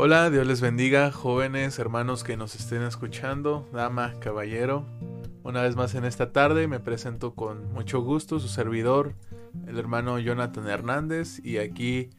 [0.00, 4.86] Hola, Dios les bendiga, jóvenes, hermanos que nos estén escuchando, dama, caballero.
[5.42, 9.16] Una vez más en esta tarde me presento con mucho gusto su servidor,
[9.66, 12.10] el hermano Jonathan Hernández, y aquí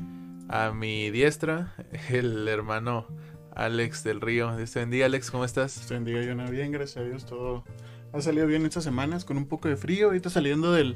[0.49, 1.73] a mi diestra,
[2.09, 3.07] el hermano
[3.55, 4.57] Alex del Río.
[4.57, 5.75] Dios te bendiga, Alex, ¿cómo estás?
[5.75, 6.51] Dios te bendiga, Jonathan.
[6.53, 7.63] Bien, gracias a Dios, todo
[8.11, 10.95] ha salido bien estas semanas, con un poco de frío, ahorita saliendo del,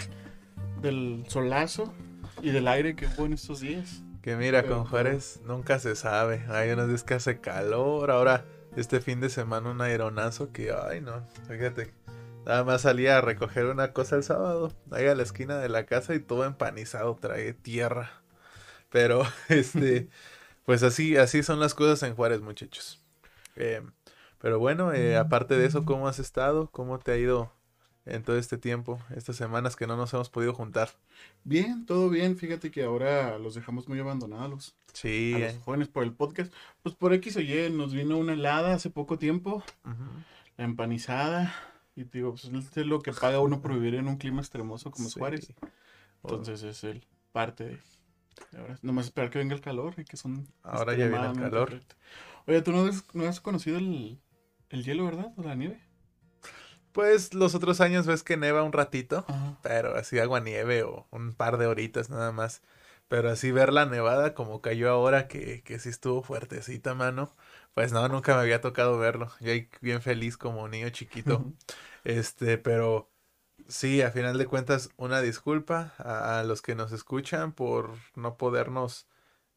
[0.81, 1.93] del solazo
[2.41, 4.04] y del aire que hubo en estos días.
[4.24, 6.45] Que mira, con Juárez nunca se sabe.
[6.48, 8.09] Hay unos días que hace calor.
[8.09, 8.45] Ahora,
[8.77, 11.27] este fin de semana, un aeronazo que, ay, no.
[11.50, 11.94] Fíjate,
[12.45, 14.72] nada más salía a recoger una cosa el sábado.
[14.91, 18.23] Ahí a la esquina de la casa y todo empanizado, trae tierra.
[18.90, 20.08] Pero, este,
[20.66, 23.03] pues así, así son las cosas en Juárez, muchachos.
[23.58, 23.81] Eh,
[24.40, 26.70] pero bueno, eh, aparte de eso, ¿cómo has estado?
[26.72, 27.52] ¿Cómo te ha ido
[28.05, 30.89] en todo este tiempo, estas semanas que no nos hemos podido juntar?
[31.44, 32.38] Bien, todo bien.
[32.38, 34.75] Fíjate que ahora los dejamos muy abandonados.
[34.94, 35.34] Sí.
[35.35, 36.53] A los jóvenes por el podcast.
[36.81, 39.63] Pues por X o Y nos vino una helada hace poco tiempo.
[40.58, 41.53] La empanizada.
[41.95, 44.91] Y te digo, pues es lo que paga uno por vivir en un clima extremoso
[44.91, 45.53] como Juárez.
[46.23, 47.80] Entonces es el parte de...
[48.58, 50.47] Ahora, nomás esperar que venga el calor y que son...
[50.63, 51.80] Ahora ya viene el calor.
[52.47, 54.19] Oye, ¿tú no has, no has conocido el,
[54.69, 55.31] el hielo, verdad?
[55.38, 55.80] ¿O la nieve?
[56.94, 59.25] Pues los otros años ves que neva un ratito,
[59.63, 62.61] pero así agua nieve o un par de horitas nada más.
[63.08, 67.35] Pero así ver la nevada como cayó ahora, que, que sí estuvo fuertecita, mano.
[67.73, 69.31] Pues no, nunca me había tocado verlo.
[69.39, 71.44] Yo ahí bien feliz como niño chiquito.
[72.03, 73.09] Este, pero
[73.67, 79.07] sí, a final de cuentas, una disculpa a, los que nos escuchan por no podernos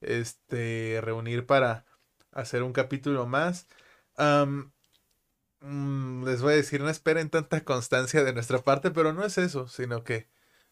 [0.01, 1.85] este, reunir para
[2.33, 3.67] hacer un capítulo más.
[5.67, 9.37] Mm, les voy a decir, no esperen tanta constancia de nuestra parte, pero no es
[9.37, 10.29] eso, sino que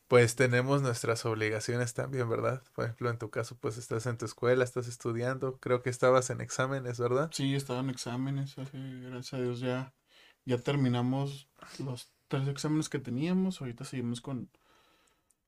[0.06, 2.62] pues tenemos nuestras obligaciones también, ¿verdad?
[2.74, 6.30] Por ejemplo, en tu caso, pues estás en tu escuela, estás estudiando, creo que estabas
[6.30, 7.28] en exámenes, ¿verdad?
[7.32, 9.92] Sí, estaba en exámenes, gracias a Dios ya,
[10.44, 11.48] ya terminamos
[11.80, 14.48] los tres exámenes que teníamos, ahorita seguimos con,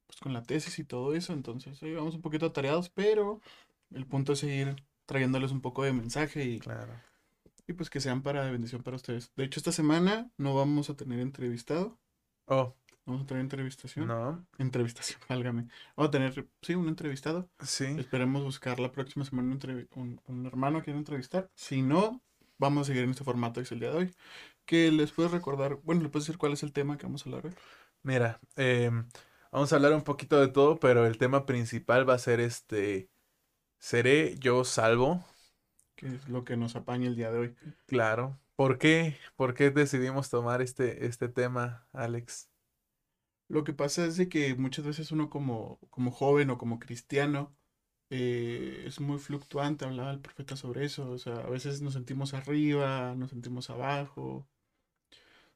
[0.08, 3.40] pues, con la tesis y todo eso, entonces ahí vamos un poquito atareados, pero
[3.94, 4.74] el punto es seguir
[5.04, 6.94] trayéndoles un poco de mensaje y claro
[7.66, 9.32] y pues que sean para bendición para ustedes.
[9.36, 11.98] De hecho, esta semana no vamos a tener entrevistado.
[12.46, 12.74] Oh.
[13.06, 14.08] Vamos a tener entrevistación.
[14.08, 14.44] No.
[14.58, 15.68] Entrevistación, válgame.
[15.96, 17.48] Vamos a tener, sí, un entrevistado.
[17.62, 17.84] Sí.
[17.98, 19.56] Esperemos buscar la próxima semana
[19.94, 21.48] un, un, hermano que quiera entrevistar.
[21.54, 22.20] Si no,
[22.58, 24.14] vamos a seguir en este formato que es el día de hoy.
[24.64, 27.28] Que les puedo recordar, bueno, ¿le puedes decir cuál es el tema que vamos a
[27.28, 27.54] hablar hoy?
[28.02, 29.08] Mira, em,
[29.52, 33.08] vamos a hablar un poquito de todo, pero el tema principal va a ser este,
[33.78, 35.24] ¿seré yo salvo?
[35.96, 37.54] Que es lo que nos apaña el día de hoy.
[37.86, 38.38] Claro.
[38.54, 39.16] ¿Por qué?
[39.34, 42.48] ¿Por qué decidimos tomar este, este tema, Alex?
[43.48, 47.54] Lo que pasa es de que muchas veces uno como, como joven o como cristiano
[48.10, 52.34] eh, es muy fluctuante, hablaba el profeta sobre eso, o sea, a veces nos sentimos
[52.34, 54.46] arriba, nos sentimos abajo,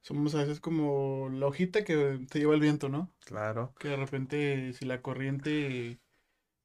[0.02, 3.12] somos a veces como la hojita que te lleva el viento, ¿no?
[3.24, 3.74] Claro.
[3.78, 6.00] Que de repente si la corriente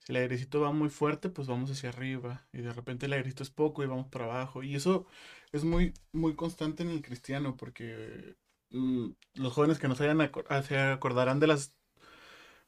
[0.06, 2.46] si el airecito va muy fuerte, pues vamos hacia arriba.
[2.54, 4.62] Y de repente el airecito es poco y vamos para abajo.
[4.62, 5.08] Y eso
[5.52, 8.36] es muy, muy constante en el cristiano, porque
[8.70, 11.74] mm, los jóvenes que nos hayan ah, se acordarán de las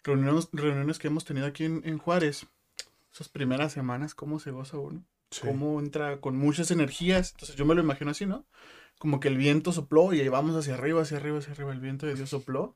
[0.03, 2.47] reuniones, reuniones que hemos tenido aquí en, Juárez.
[3.13, 5.05] Esas primeras semanas, cómo se goza uno.
[5.41, 7.33] Cómo entra con muchas energías.
[7.33, 8.47] Entonces yo me lo imagino así, ¿no?
[8.97, 11.71] Como que el viento sopló y ahí vamos hacia arriba, hacia arriba, hacia arriba.
[11.71, 12.75] El viento de Dios sopló.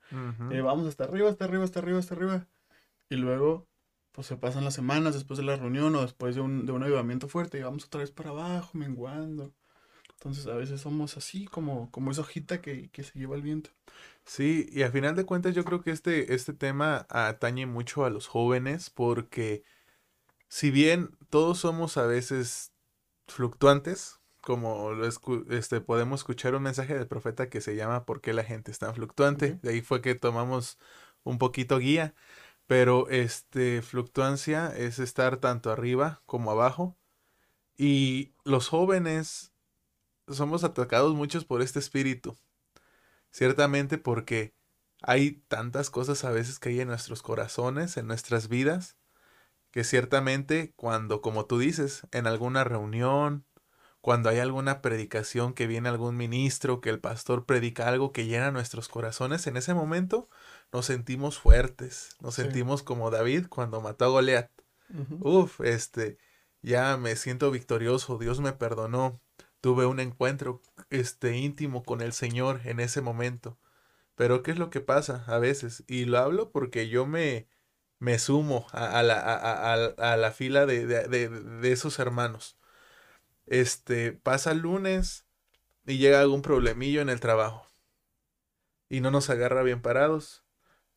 [0.52, 2.48] Y vamos hasta arriba, hasta arriba, hasta arriba, hasta arriba.
[3.10, 3.71] Y luego
[4.12, 6.84] pues se pasan las semanas después de la reunión o después de un, de un
[6.84, 9.54] avivamiento fuerte y vamos otra vez para abajo, menguando.
[10.14, 13.72] Entonces a veces somos así como, como esa hojita que, que, se lleva el viento.
[14.24, 18.12] Sí, y a final de cuentas yo creo que este, este tema atañe mucho a
[18.12, 19.64] los jóvenes porque
[20.48, 22.72] si bien todos somos a veces
[23.28, 28.34] fluctuantes, como lo este, podemos escuchar un mensaje del profeta que se llama ¿Por qué
[28.34, 29.60] la gente es tan fluctuante?
[29.62, 30.78] De ahí fue que tomamos
[31.24, 32.14] un poquito guía.
[32.68, 36.98] Pero este fluctuancia es estar tanto arriba como abajo.
[37.78, 39.52] Y los jóvenes
[40.28, 42.38] somos atacados muchos por este espíritu.
[43.32, 44.54] Ciertamente porque
[45.02, 48.98] hay tantas cosas a veces que hay en nuestros corazones, en nuestras vidas,
[49.72, 53.46] que ciertamente cuando, como tú dices, en alguna reunión,
[54.02, 58.52] cuando hay alguna predicación que viene algún ministro, que el pastor predica algo que llena
[58.52, 60.30] nuestros corazones, en ese momento
[60.74, 64.52] nos sentimos fuertes, nos sentimos como David cuando mató a Goliat.
[65.20, 66.18] Uf, este,
[66.62, 69.22] ya me siento victorioso, Dios me perdonó,
[69.62, 73.58] tuve un encuentro este íntimo con el Señor en ese momento.
[74.16, 75.84] Pero ¿qué es lo que pasa a veces?
[75.88, 77.48] Y lo hablo porque yo me,
[78.00, 82.58] me sumo a, la, a, la, fila de, de, de, esos hermanos.
[83.48, 85.26] este, pasa el lunes
[85.86, 87.68] y llega algún problemillo en el trabajo
[88.90, 90.44] y no nos agarra bien parados.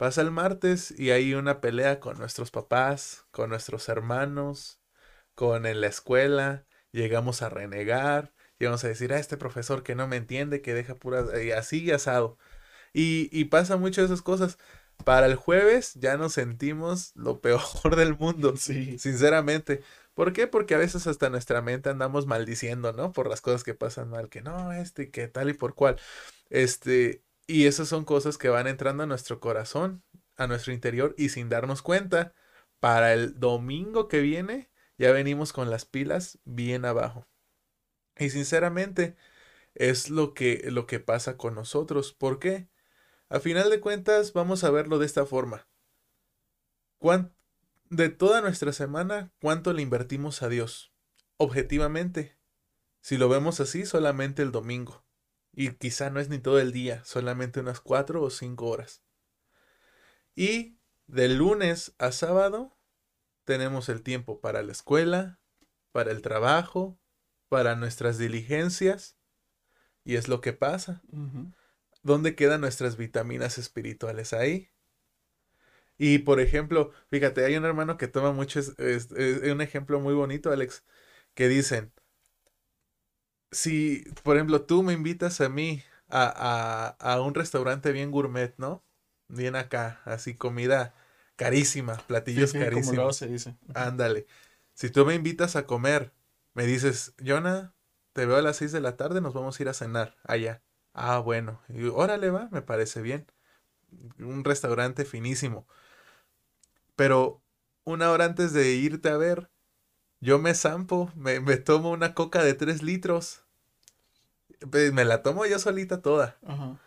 [0.04, 4.78] Pasa el martes y hay una pelea con nuestros papás, con nuestros hermanos,
[5.34, 10.06] con en la escuela, llegamos a renegar, llegamos a decir a este profesor que no
[10.06, 12.36] me entiende, que deja puras, y así asado.
[12.92, 14.58] Y, y pasa mucho de esas cosas.
[15.04, 17.62] Para el jueves ya nos sentimos lo peor
[17.96, 18.98] del mundo, Sí.
[18.98, 19.82] sinceramente.
[20.14, 20.46] ¿Por qué?
[20.48, 23.12] Porque a veces hasta nuestra mente andamos maldiciendo, ¿no?
[23.12, 25.98] Por las cosas que pasan mal, que no, este, que tal y por cual.
[26.50, 30.02] Este, y esas son cosas que van entrando a nuestro corazón,
[30.36, 32.34] a nuestro interior, y sin darnos cuenta,
[32.80, 37.28] para el domingo que viene, ya venimos con las pilas bien abajo.
[38.18, 39.16] Y sinceramente,
[39.74, 42.12] es lo que, lo que pasa con nosotros.
[42.14, 42.68] ¿Por qué?
[43.30, 45.68] A final de cuentas, vamos a verlo de esta forma.
[46.98, 47.32] ¿Cuán-
[47.90, 50.92] de toda nuestra semana, ¿cuánto le invertimos a Dios?
[51.36, 52.36] Objetivamente.
[53.02, 55.04] Si lo vemos así, solamente el domingo.
[55.56, 59.02] Y quizá no es ni todo el día, solamente unas cuatro o cinco horas.
[60.36, 62.76] Y de lunes a sábado
[63.44, 65.40] tenemos el tiempo para la escuela,
[65.92, 66.98] para el trabajo,
[67.48, 69.18] para nuestras diligencias.
[70.04, 71.04] Y es lo que pasa.
[72.04, 74.70] ¿Dónde quedan nuestras vitaminas espirituales ahí?
[75.98, 80.00] Y por ejemplo, fíjate, hay un hermano que toma mucho, es, es- es un ejemplo
[80.00, 80.84] muy bonito, Alex,
[81.34, 81.92] que dicen,
[83.54, 88.54] si, por ejemplo, tú me invitas a mí a, a, a un restaurante bien gourmet,
[88.58, 88.84] ¿no?
[89.28, 90.94] Bien acá, así comida
[91.36, 92.58] carísima, Sí, platillos sí,
[92.92, 93.12] luego carísimos.
[93.12, 93.56] se dice.
[93.74, 94.26] Ándale.
[94.74, 96.12] Si tú me invitas a comer,
[96.54, 97.74] me dices, Jonah,
[98.14, 100.62] te veo a las 6 de la tarde, nos vamos a ir a cenar allá.
[100.92, 101.60] Ah, bueno.
[101.68, 103.26] Y órale, va, me parece bien.
[104.18, 105.66] Un restaurante finísimo.
[106.96, 107.42] Pero
[107.84, 109.50] una hora antes de irte a ver,
[110.20, 113.43] yo me zampo, me, me tomo una coca de 3 litros.
[114.70, 116.36] Pues, Me la tomo yo solita toda.
[116.46, 116.78] Ajá.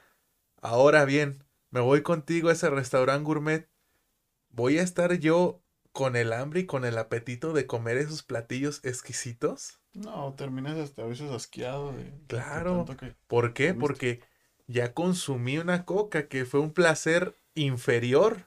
[0.61, 3.69] Ahora bien, me voy contigo a ese restaurante gourmet.
[4.49, 5.61] ¿Voy a estar yo
[5.91, 9.79] con el hambre y con el apetito de comer esos platillos exquisitos?
[9.93, 12.85] No, terminas hasta a veces asqueado de, de Claro.
[12.99, 13.69] que ¿Por qué?
[13.69, 13.79] comiste.
[13.79, 14.21] Porque
[14.67, 18.45] ya consumí una coca que fue un placer inferior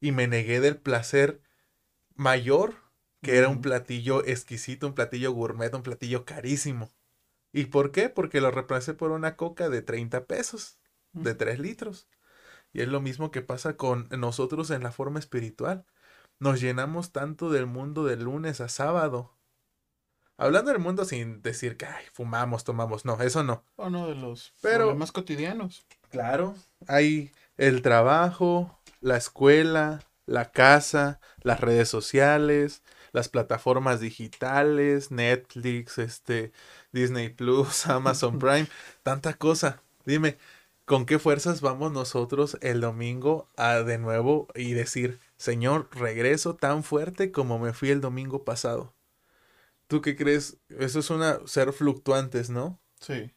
[0.00, 1.40] y me negué del placer
[2.14, 2.74] mayor,
[3.22, 6.90] que era un platillo exquisito, un platillo gourmet, un platillo carísimo.
[7.52, 8.08] ¿Y por qué?
[8.08, 10.78] Porque lo reemplacé por una coca de 30 pesos,
[11.12, 11.38] de Ujú.
[11.38, 12.08] 3 litros.
[12.72, 15.84] Y es lo mismo que pasa con nosotros en la forma espiritual.
[16.38, 19.36] Nos llenamos tanto del mundo de lunes a sábado.
[20.36, 23.04] Hablando del mundo sin decir que "Ay, fumamos, tomamos.
[23.04, 23.64] No, eso no.
[23.76, 25.84] Uno de los Pero- problemas cotidianos.
[26.10, 26.54] Claro.
[26.86, 32.82] Hay el trabajo, la escuela, la casa, las redes sociales,
[33.12, 36.52] las plataformas digitales, Netflix, este,
[36.92, 38.68] Disney Plus, Amazon Prime,
[39.02, 39.82] tanta cosa.
[40.04, 40.38] Dime,
[40.84, 46.82] ¿con qué fuerzas vamos nosotros el domingo a de nuevo y decir, Señor, regreso tan
[46.84, 48.94] fuerte como me fui el domingo pasado?
[49.88, 50.58] ¿Tú qué crees?
[50.68, 52.80] Eso es una ser fluctuantes, ¿no?
[53.00, 53.32] Sí.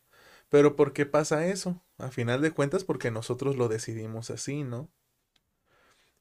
[0.49, 1.83] Pero ¿por qué pasa eso?
[1.97, 4.89] A final de cuentas, porque nosotros lo decidimos así, ¿no?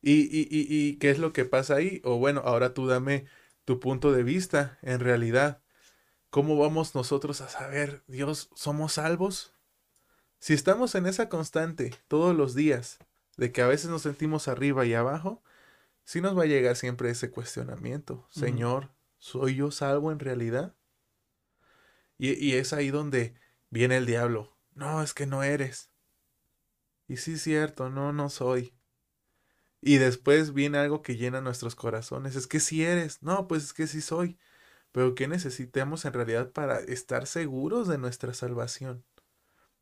[0.01, 2.01] ¿Y, y, y, y qué es lo que pasa ahí?
[2.05, 3.27] O bueno, ahora tú dame
[3.65, 5.63] tu punto de vista, en realidad.
[6.31, 9.55] ¿Cómo vamos nosotros a saber, Dios, somos salvos?
[10.39, 12.99] Si estamos en esa constante todos los días,
[13.37, 15.43] de que a veces nos sentimos arriba y abajo,
[16.05, 18.27] sí nos va a llegar siempre ese cuestionamiento.
[18.31, 20.75] Señor, ¿soy yo salvo en realidad?
[22.19, 23.35] Y, y es ahí donde
[23.71, 24.57] viene el diablo.
[24.75, 25.91] No, es que no eres.
[27.09, 28.75] Y sí es cierto, no, no soy.
[29.83, 32.37] Y después viene algo que llena nuestros corazones.
[32.37, 33.23] Es que sí eres.
[33.23, 34.39] No, pues es que sí soy.
[34.93, 39.05] Pero ¿qué necesitamos en realidad para estar seguros de nuestra salvación?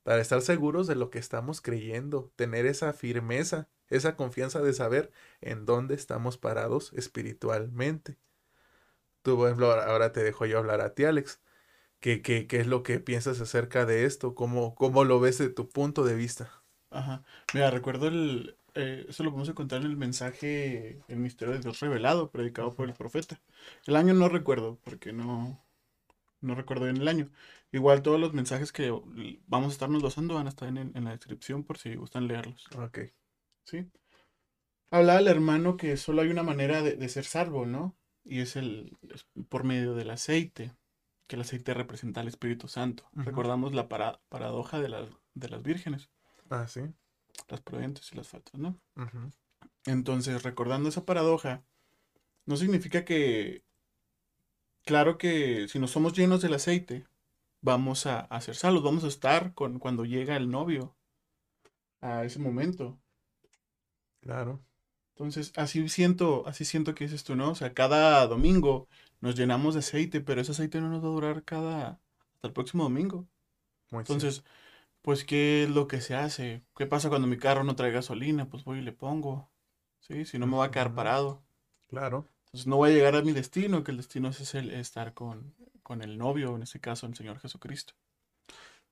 [0.04, 5.12] Para estar seguros de lo que estamos creyendo, tener esa firmeza, esa confianza de saber
[5.42, 8.18] en dónde estamos parados espiritualmente.
[9.22, 11.40] Tú, por ejemplo, ahora ahora te dejo yo hablar a ti, Alex.
[12.00, 14.34] ¿Qué, qué, qué es lo que piensas acerca de esto?
[14.36, 16.64] ¿Cómo, cómo lo ves de tu punto de vista?
[16.90, 17.24] Ajá.
[17.52, 18.56] Mira, recuerdo el.
[18.74, 22.88] Eh, eso lo podemos encontrar en el mensaje El misterio de Dios revelado, predicado por
[22.88, 23.40] el profeta.
[23.86, 25.64] El año no recuerdo, porque no.
[26.40, 27.30] No recuerdo bien el año.
[27.72, 28.90] Igual todos los mensajes que
[29.48, 32.28] vamos a estarnos dosando van a estar en, el- en la descripción por si gustan
[32.28, 32.66] leerlos.
[32.78, 32.98] Ok.
[33.64, 33.90] ¿Sí?
[34.90, 37.96] Hablaba el hermano que solo hay una manera de, de ser salvo, ¿no?
[38.24, 40.72] Y es el es por medio del aceite,
[41.26, 43.08] que el aceite representa al Espíritu Santo.
[43.14, 46.10] Recordamos la para- paradoja de las, de las vírgenes,
[46.50, 46.82] Ah, sí.
[47.48, 48.78] Las prudentes y las faltas, ¿no?
[49.86, 51.62] Entonces, recordando esa paradoja,
[52.46, 53.64] no significa que
[54.84, 57.06] claro que si no somos llenos del aceite,
[57.60, 60.94] vamos a, a ser salvos, vamos a estar con, cuando llega el novio
[62.00, 62.98] a ese momento.
[64.20, 64.60] Claro.
[65.14, 67.50] Entonces, así siento, así siento que es esto, ¿no?
[67.50, 68.88] O sea, cada domingo
[69.20, 72.00] nos llenamos de aceite, pero ese aceite no nos va a durar cada,
[72.34, 73.28] hasta el próximo domingo.
[73.90, 74.42] Muy cierto.
[75.02, 76.62] Pues, ¿qué es lo que se hace?
[76.76, 78.48] ¿Qué pasa cuando mi carro no trae gasolina?
[78.50, 79.50] Pues voy y le pongo,
[80.00, 80.24] ¿sí?
[80.26, 81.42] Si no me va a quedar parado.
[81.88, 82.26] Claro.
[82.46, 85.54] Entonces, no voy a llegar a mi destino, que el destino es el estar con,
[85.82, 87.94] con el novio, en este caso, el Señor Jesucristo.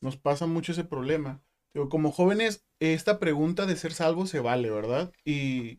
[0.01, 1.41] Nos pasa mucho ese problema.
[1.75, 5.13] Digo, como jóvenes, esta pregunta de ser salvo se vale, ¿verdad?
[5.25, 5.79] Y,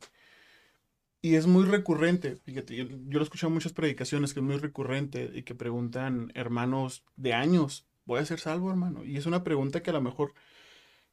[1.22, 2.38] y es muy recurrente.
[2.38, 5.56] Fíjate, yo, yo lo he escuchado en muchas predicaciones que es muy recurrente y que
[5.56, 9.06] preguntan hermanos de años, ¿voy a ser salvo, hermano?
[9.06, 10.34] Y es una pregunta que a lo mejor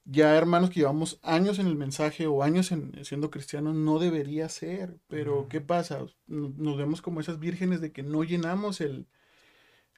[0.04, 4.48] ya hermanos que llevamos años en el mensaje o años en, siendo cristianos no debería
[4.48, 4.98] ser.
[5.08, 6.06] Pero, ¿qué pasa?
[6.26, 9.06] Nos, nos vemos como esas vírgenes de que no llenamos el,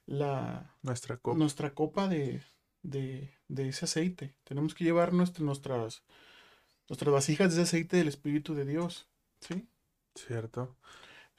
[0.05, 1.37] la, Nuestra copa.
[1.37, 2.43] nuestra copa de,
[2.83, 4.35] de, de ese aceite.
[4.43, 6.03] Tenemos que llevar nuestra- nuestras,
[6.89, 9.07] nuestras vasijas de ese aceite del Espíritu de Dios.
[9.41, 9.67] ¿Sí?
[10.15, 10.75] Cierto.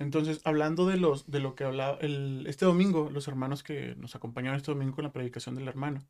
[0.00, 4.16] Entonces, hablando de los, de lo que hablaba el, este domingo, los hermanos que nos
[4.16, 6.00] acompañaron este domingo con la predicación del hermano,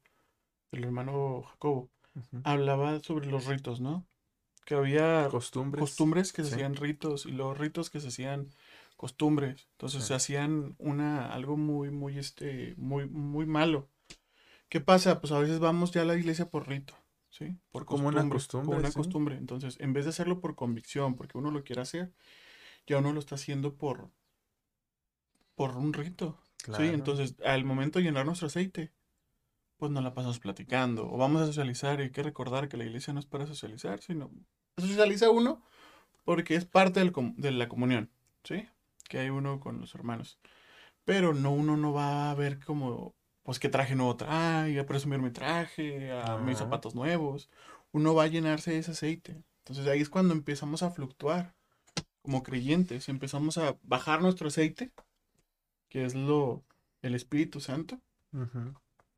[0.72, 2.40] del hermano Jacobo, Ujú.
[2.44, 4.06] hablaba sobre los ritos, ¿no?
[4.64, 5.82] Que había Costumbres.
[5.82, 6.54] costumbres que se sí.
[6.54, 8.48] hacían ritos y los ritos que se hacían
[8.96, 9.66] costumbres.
[9.72, 10.08] Entonces Sí.
[10.08, 13.88] se hacían una, algo muy, muy, este, muy, muy malo.
[14.68, 15.20] ¿Qué pasa?
[15.20, 16.94] Pues a veces vamos ya a la iglesia por rito,
[17.28, 17.56] ¿sí?
[17.72, 18.94] Por Como una costumbre, costumbre, como una sí.
[18.94, 19.36] costumbre.
[19.36, 22.12] Entonces, en vez de hacerlo por convicción, porque uno lo quiere hacer,
[22.86, 24.10] ya uno lo está haciendo por,
[25.54, 26.62] por un rito, ¿sí?
[26.64, 26.84] Claro.
[26.86, 28.92] Entonces, al momento de llenar nuestro aceite,
[29.76, 32.84] pues nos la pasamos platicando o vamos a socializar y hay que recordar que la
[32.84, 34.30] iglesia no es para socializar, sino
[34.76, 35.62] socializa uno
[36.24, 38.10] porque es parte del com- de la comunión,
[38.44, 38.68] ¿sí?
[39.08, 40.38] Que hay uno con los hermanos.
[41.04, 45.20] Pero no, uno no va a ver como, pues, qué traje nuevo trae, a presumir
[45.20, 47.50] mi traje, a mis zapatos nuevos.
[47.92, 49.42] Uno va a llenarse de ese aceite.
[49.60, 51.54] Entonces ahí es cuando empezamos a fluctuar
[52.22, 54.92] como creyentes, empezamos a bajar nuestro aceite,
[55.88, 56.62] que es lo,
[57.02, 58.00] el Espíritu Santo.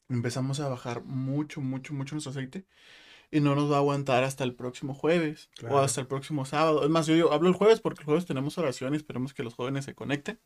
[0.09, 2.67] Empezamos a bajar mucho, mucho, mucho nuestro aceite
[3.31, 5.79] y no nos va a aguantar hasta el próximo jueves o Claro.
[5.81, 6.85] hasta el próximo sábado.
[6.85, 9.43] Es más, yo, yo hablo el jueves porque el jueves tenemos oración y esperemos que
[9.43, 10.39] los jóvenes se conecten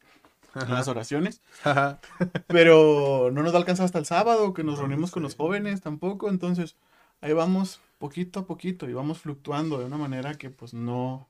[0.55, 0.91] en las Ajá.
[0.91, 1.43] oraciones.
[1.65, 2.01] Ajá.
[2.47, 5.35] Pero no nos va a alcanzar hasta el sábado, que nos No, reunimos con los
[5.37, 6.29] jóvenes tampoco.
[6.29, 6.77] Entonces,
[7.21, 11.29] ahí vamos poquito a poquito y vamos fluctuando de una manera que pues no,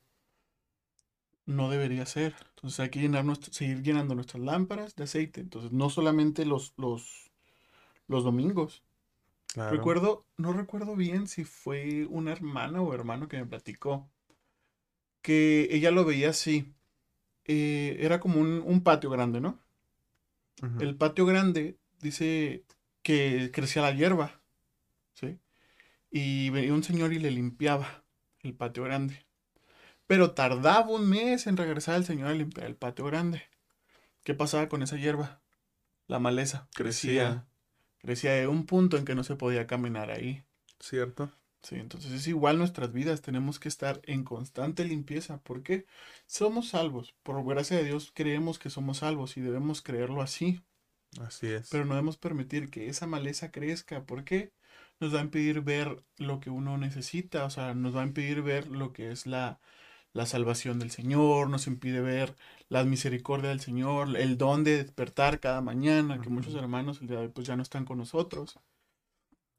[1.47, 2.35] no debería ser.
[2.51, 5.41] Entonces hay que llenar nuestro- seguir llenando nuestras lámparas de aceite.
[5.41, 7.31] Entonces, no solamente los, los,
[8.09, 8.85] los domingos.
[9.53, 9.79] Claro.
[9.79, 14.11] Recuerdo, no recuerdo bien si fue una hermana o hermano que me platicó
[15.23, 16.75] que ella lo veía así.
[17.47, 19.61] Eh, era como un, un patio grande, ¿no?
[20.79, 22.65] El patio grande dice
[23.03, 24.43] que crecía la hierba,
[25.15, 25.41] ¿sí?
[26.11, 28.05] Y venía un señor y le limpiaba
[28.43, 29.26] el patio grande.
[30.07, 33.43] Pero tardaba un mes en regresar el señor a limpiar el patio grande.
[34.23, 35.41] ¿Qué pasaba con esa hierba?
[36.07, 37.47] La maleza crecía,
[37.99, 38.33] Crecía.
[38.33, 40.45] de un punto en que no se podía caminar ahí.
[40.79, 41.31] Cierto.
[41.63, 45.39] Sí, entonces es igual nuestras vidas, tenemos que estar en constante limpieza.
[45.39, 45.87] ¿Por qué?
[46.27, 47.17] Somos salvos.
[47.25, 50.61] Por gracia de Dios creemos que somos salvos y debemos creerlo así.
[51.21, 51.69] Así es.
[51.71, 54.05] Pero no debemos permitir que esa maleza crezca.
[54.05, 54.53] ¿Por qué?
[55.01, 58.43] Nos va a impedir ver lo que uno necesita, o sea, nos va a impedir
[58.43, 59.59] ver lo que es la,
[60.17, 62.35] la salvación del Señor, nos impide ver
[62.69, 67.19] la misericordia del Señor, el don de despertar cada mañana, que muchos hermanos el día
[67.19, 68.59] de hoy pues ya no están con nosotros.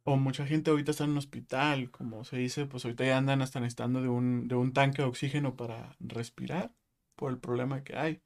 [0.04, 3.42] O mucha gente ahorita está en un hospital, como se dice, pues ahorita ya andan
[3.42, 6.72] hasta necesitando de un, de un tanque de oxígeno para respirar
[7.16, 8.22] por el problema que hay.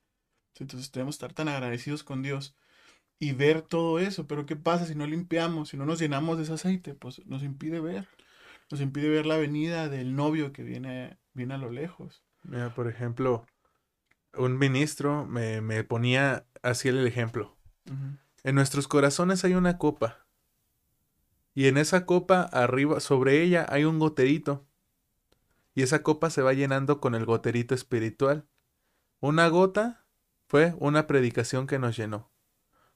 [0.60, 2.56] Entonces debemos estar tan agradecidos con Dios
[3.20, 4.28] y ver todo eso.
[4.28, 6.94] Pero ¿qué pasa si no limpiamos, si no nos llenamos de ese aceite?
[6.94, 8.08] Pues nos impide ver.
[8.70, 12.24] Nos impide ver la venida del novio que viene, viene a lo lejos.
[12.44, 13.46] Mira, por ejemplo,
[14.34, 17.58] un ministro me, me ponía así el ejemplo.
[18.44, 20.26] En nuestros corazones hay una copa.
[21.54, 24.66] Y en esa copa, arriba, sobre ella, hay un goterito.
[25.74, 28.48] Y esa copa se va llenando con el goterito espiritual.
[29.20, 30.06] Una gota
[30.48, 32.32] fue una predicación que nos llenó.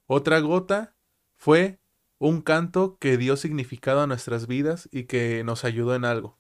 [0.08, 0.96] Otra gota
[1.36, 1.80] fue
[2.18, 6.38] un canto que dio significado a nuestras vidas y que nos ayudó en algo.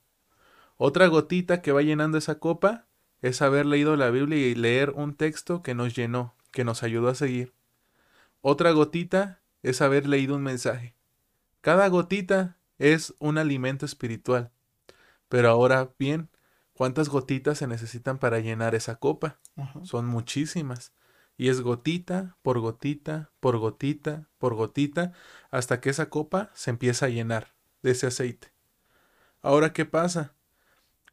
[0.78, 2.88] Otra gotita que va llenando esa copa
[3.22, 7.08] es haber leído la Biblia y leer un texto que nos llenó, que nos ayudó
[7.10, 7.54] a seguir.
[8.42, 10.96] Otra gotita es haber leído un mensaje.
[11.62, 14.52] Cada gotita es un alimento espiritual.
[15.30, 16.30] Pero ahora bien,
[16.74, 19.40] ¿cuántas gotitas se necesitan para llenar esa copa?
[19.56, 19.80] Ajá.
[19.84, 20.94] Son muchísimas.
[21.38, 25.14] Y es gotita por gotita, por gotita, por gotita,
[25.52, 28.54] hasta que esa copa se empieza a llenar de ese aceite.
[29.42, 30.36] Ahora, ¿qué pasa?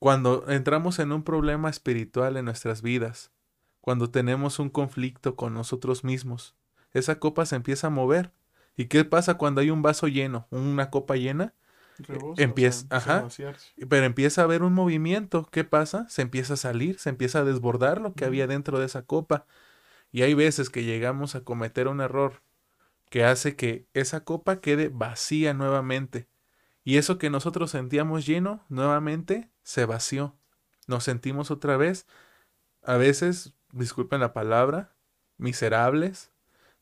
[0.02, 3.30] Cuando entramos en un problema espiritual en nuestras vidas,
[3.80, 6.56] cuando tenemos un conflicto con nosotros mismos,
[6.92, 8.32] esa copa se empieza a mover.
[8.76, 11.54] ¿Y qué pasa cuando hay un vaso lleno, una copa llena?
[12.36, 13.28] empieza, ajá,
[13.88, 15.48] pero empieza a haber un movimiento.
[15.52, 16.08] ¿Qué pasa?
[16.08, 19.46] Se empieza a salir, se empieza a desbordar lo que había dentro de esa copa.
[20.10, 22.42] Y hay veces que llegamos a cometer un error
[23.08, 26.26] que hace que esa copa quede vacía nuevamente.
[26.84, 30.36] Y eso que nosotros sentíamos lleno, nuevamente se vació.
[30.86, 32.06] Nos sentimos otra vez,
[32.82, 34.96] a veces, disculpen la palabra,
[35.38, 36.32] miserables,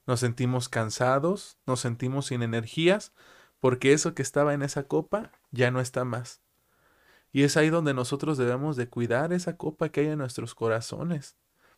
[0.07, 3.13] nos sentimos cansados, nos sentimos sin energías,
[3.59, 6.41] porque eso que estaba en esa copa ya no está más.
[7.33, 11.37] Y es ahí donde nosotros debemos de cuidar esa copa que hay en nuestros corazones,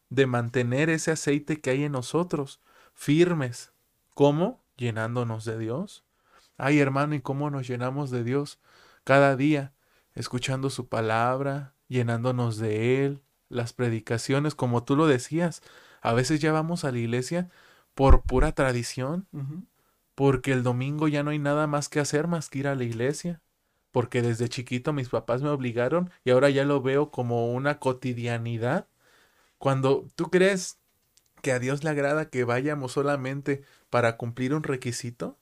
[0.08, 2.60] de mantener ese aceite que hay en nosotros
[2.94, 3.72] firmes.
[4.14, 4.64] ¿Cómo?
[4.76, 6.04] Llenándonos de Dios.
[6.64, 8.60] Ay, hermano, ¿y cómo nos llenamos de Dios?
[9.02, 9.72] Cada día,
[10.14, 15.60] escuchando su palabra, llenándonos de Él, las predicaciones, como tú lo decías.
[16.02, 17.50] A veces ya vamos a la iglesia
[17.96, 19.26] por pura tradición,
[20.14, 22.84] porque el domingo ya no hay nada más que hacer más que ir a la
[22.84, 23.42] iglesia,
[23.90, 28.86] porque desde chiquito mis papás me obligaron y ahora ya lo veo como una cotidianidad.
[29.58, 30.78] Cuando tú crees
[31.42, 35.40] que a Dios le agrada que vayamos solamente para cumplir un requisito,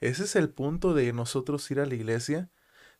[0.00, 2.50] Ese es el punto de nosotros ir a la iglesia,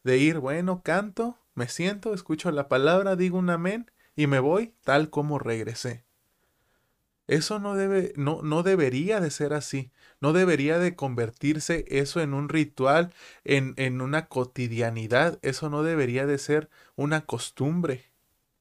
[0.05, 4.75] de ir, bueno, canto, me siento, escucho la palabra, digo un amén y me voy
[4.83, 6.05] tal como regresé.
[7.29, 9.91] Eso no debe, no, no debería de ser así.
[10.21, 13.13] No debería de convertirse eso en un ritual,
[13.45, 15.39] en, en una cotidianidad.
[15.43, 18.11] Eso no debería de ser una costumbre,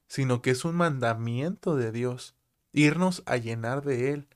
[0.07, 2.36] sino que es un mandamiento de Dios.
[2.71, 4.27] Irnos a llenar de Él.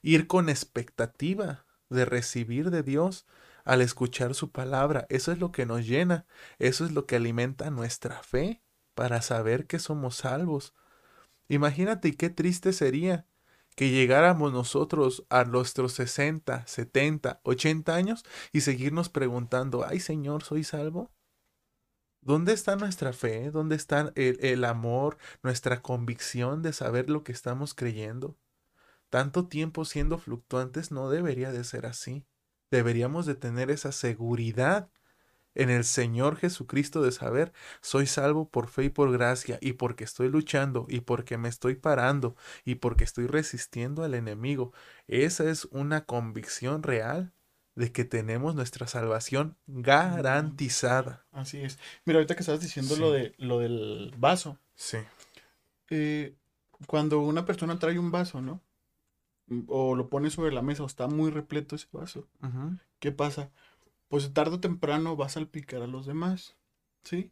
[0.00, 3.26] Ir con expectativa de recibir de Dios
[3.64, 5.06] al escuchar su palabra.
[5.08, 6.26] Eso es lo que nos llena.
[6.58, 8.62] Eso es lo que alimenta nuestra fe
[8.94, 10.74] para saber que somos salvos.
[11.48, 13.26] Imagínate qué triste sería
[13.76, 20.64] que llegáramos nosotros a nuestros 60, 70, 80 años y seguirnos preguntando, ay Señor, ¿soy
[20.64, 21.10] salvo?
[22.20, 23.50] ¿Dónde está nuestra fe?
[23.50, 28.36] ¿Dónde está el, el, amor, nuestra convicción de saber lo que estamos creyendo?
[29.12, 32.24] Tanto tiempo siendo fluctuantes no debería de ser así.
[32.70, 34.88] Deberíamos de tener esa seguridad
[35.54, 40.04] en el Señor Jesucristo de saber, soy salvo por fe y por gracia, y porque
[40.04, 44.72] estoy luchando, y porque me estoy parando, y porque estoy resistiendo al enemigo.
[45.08, 47.34] Esa es una convicción real
[47.74, 51.26] de que tenemos nuestra salvación garantizada.
[51.32, 51.78] Así es.
[52.06, 54.58] Mira, ahorita que estabas diciendo lo, de, lo del vaso.
[54.74, 54.96] Sí.
[55.90, 56.34] Eh,
[56.86, 58.62] cuando una persona trae un vaso, ¿no?
[59.66, 62.28] O lo pone sobre la mesa o está muy repleto ese vaso.
[63.00, 63.50] ¿Qué pasa?
[64.12, 66.54] pues tarde o temprano va a salpicar a los demás,
[67.02, 67.30] ¿sí?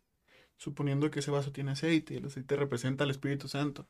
[0.56, 3.86] Suponiendo que ese vaso tiene aceite y el aceite representa al Espíritu Santo.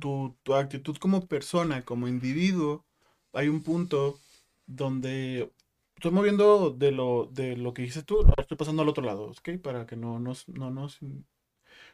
[0.00, 2.84] tu, tu, actitud como persona, como individuo,
[3.34, 4.18] hay un punto
[4.66, 5.52] donde
[5.94, 9.50] estoy moviendo de lo, de lo que dices tú, estoy pasando al otro lado, ¿ok?
[9.62, 10.98] Para que no nos, no nos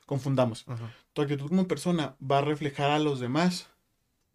[0.06, 0.64] confundamos.
[1.12, 3.68] Tu actitud como persona va a reflejar a los demás,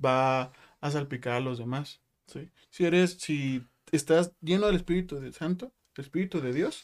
[0.05, 0.51] va a
[0.91, 2.49] salpicar a los demás, ¿sí?
[2.69, 6.83] Si eres, si estás lleno del Espíritu Santo, el Espíritu de Dios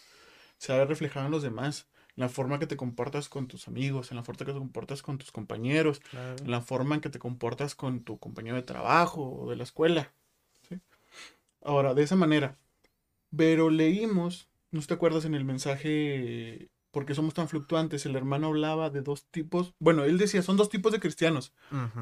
[0.57, 3.67] se va a reflejado en los demás, en la forma que te comportas con tus
[3.67, 7.09] amigos, en la forma que te comportas con tus compañeros, en la forma en que
[7.09, 10.13] te comportas con tu compañero de trabajo o de la escuela.
[11.63, 12.57] Ahora, de esa manera.
[13.35, 18.05] Pero leímos, ¿no te acuerdas en el mensaje porque somos tan fluctuantes?
[18.05, 19.73] El hermano hablaba de dos tipos.
[19.79, 21.53] Bueno, él decía, son dos tipos de cristianos,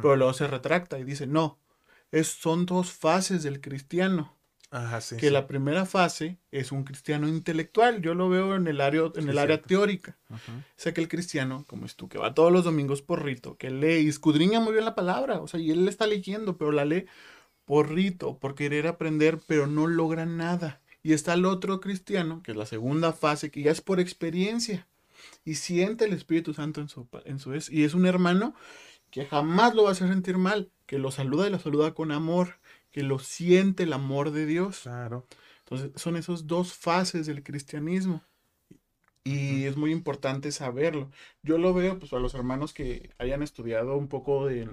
[0.02, 1.60] pero luego se retracta y dice, no,
[2.12, 4.40] es, son dos fases del cristiano
[5.20, 8.02] que la primera fase es un cristiano intelectual.
[8.02, 10.18] Yo lo veo en el área, en el área teórica.
[10.78, 14.02] Es aquel cristiano, como es tú, que va todos los domingos por rito, que lee
[14.02, 15.42] y escudriña muy bien la palabra.
[15.42, 17.08] O sea, y él está leyendo, pero la lee
[17.66, 20.82] por rito, por querer aprender, pero no logra nada.
[21.02, 24.88] Y está el otro cristiano, que es la segunda fase, que ya es por experiencia.
[25.44, 27.72] Y siente el Espíritu Santo en su, en su es.
[27.72, 28.54] Y es un hermano
[29.12, 32.12] que jamás lo va a hacer sentir mal, que lo saluda y lo saluda con
[32.12, 32.60] amor
[32.92, 34.82] que lo siente el amor de Dios.
[34.84, 35.26] Claro.
[35.60, 38.24] Entonces, son esas dos fases del cristianismo.
[39.24, 41.12] Y es muy importante saberlo.
[41.44, 44.68] Yo lo veo, pues, a los hermanos que hayan estudiado un poco de.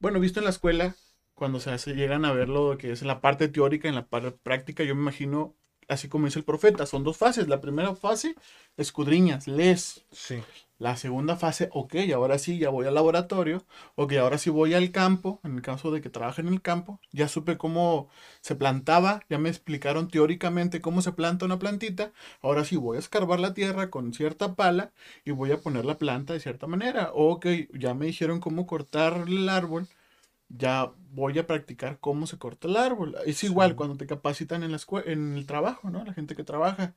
[0.00, 0.96] Bueno, visto en la escuela,
[1.34, 4.82] cuando se, llegan a ver lo que es la parte teórica, en la parte práctica,
[4.82, 5.54] yo me imagino
[5.90, 7.48] así como dice el profeta, son dos fases.
[7.48, 8.34] La primera fase,
[8.76, 10.04] escudriñas, lees.
[10.12, 10.42] Sí.
[10.80, 14.92] La segunda fase, ok, ahora sí, ya voy al laboratorio, ok, ahora sí voy al
[14.92, 18.08] campo, en el caso de que trabaje en el campo, ya supe cómo
[18.40, 23.00] se plantaba, ya me explicaron teóricamente cómo se planta una plantita, ahora sí voy a
[23.00, 24.90] escarbar la tierra con cierta pala
[25.22, 29.26] y voy a poner la planta de cierta manera, ok, ya me dijeron cómo cortar
[29.28, 29.86] el árbol,
[30.50, 33.16] ya voy a practicar cómo se corta el árbol.
[33.24, 36.04] Es igual cuando te capacitan en, la en el trabajo, ¿no?
[36.04, 36.94] La gente que trabaja.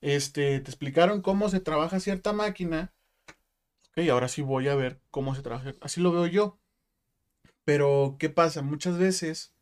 [0.00, 2.92] Este, te explicaron cómo se trabaja cierta máquina.
[3.90, 5.74] Ok, ahora sí voy a ver cómo se trabaja.
[5.80, 6.58] Así lo veo yo.
[7.64, 8.62] Pero, ¿qué pasa?
[8.62, 9.56] Muchas veces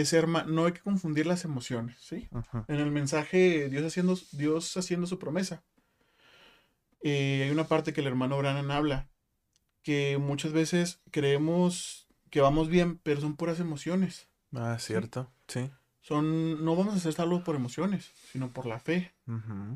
[0.00, 2.28] es hermano, no hay que confundir las emociones, ¿sí?
[2.68, 5.64] En el mensaje, Dios haciendo, Dios haciendo su promesa.
[7.02, 9.08] Eh, hay una parte que el hermano Brannan habla,
[9.82, 14.28] que muchas veces creemos que vamos bien, pero son puras emociones.
[14.54, 15.70] Ah, cierto, sí.
[16.00, 19.12] Son, no vamos a ser salvos por emociones, sino por la fe.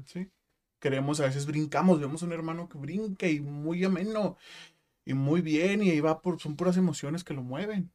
[0.07, 0.31] ¿sí?
[0.79, 4.37] Queremos, a veces brincamos, vemos a un hermano que brinca y muy ameno
[5.05, 7.93] y muy bien, y ahí va por, son puras emociones que lo mueven.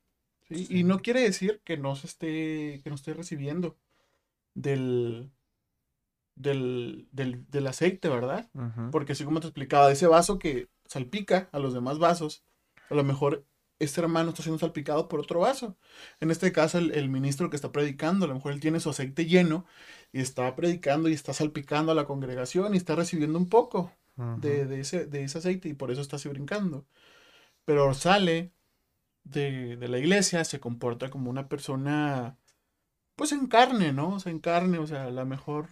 [0.48, 0.68] ¿sí?
[0.70, 3.76] Y no quiere decir que no se esté, que no esté recibiendo
[4.54, 5.32] del,
[6.36, 8.50] del, del, aceite, ¿verdad?
[8.92, 12.44] Porque así como te explicaba, ese vaso que salpica a los demás vasos,
[12.90, 13.46] a lo mejor
[13.80, 15.78] este hermano está siendo salpicado por otro vaso.
[16.20, 19.26] En este caso, el, ministro que está predicando, a lo mejor él tiene su aceite
[19.26, 19.66] lleno
[20.12, 24.80] y está predicando y está salpicando a la congregación y está recibiendo un poco de,
[24.80, 26.86] ese, de ese aceite y por eso está así brincando.
[27.66, 28.52] Pero sale
[29.24, 32.38] de, la iglesia, se comporta como una persona,
[33.16, 34.16] pues en carne, ¿no?
[34.16, 35.70] O sea, en carne, o sea, a lo mejor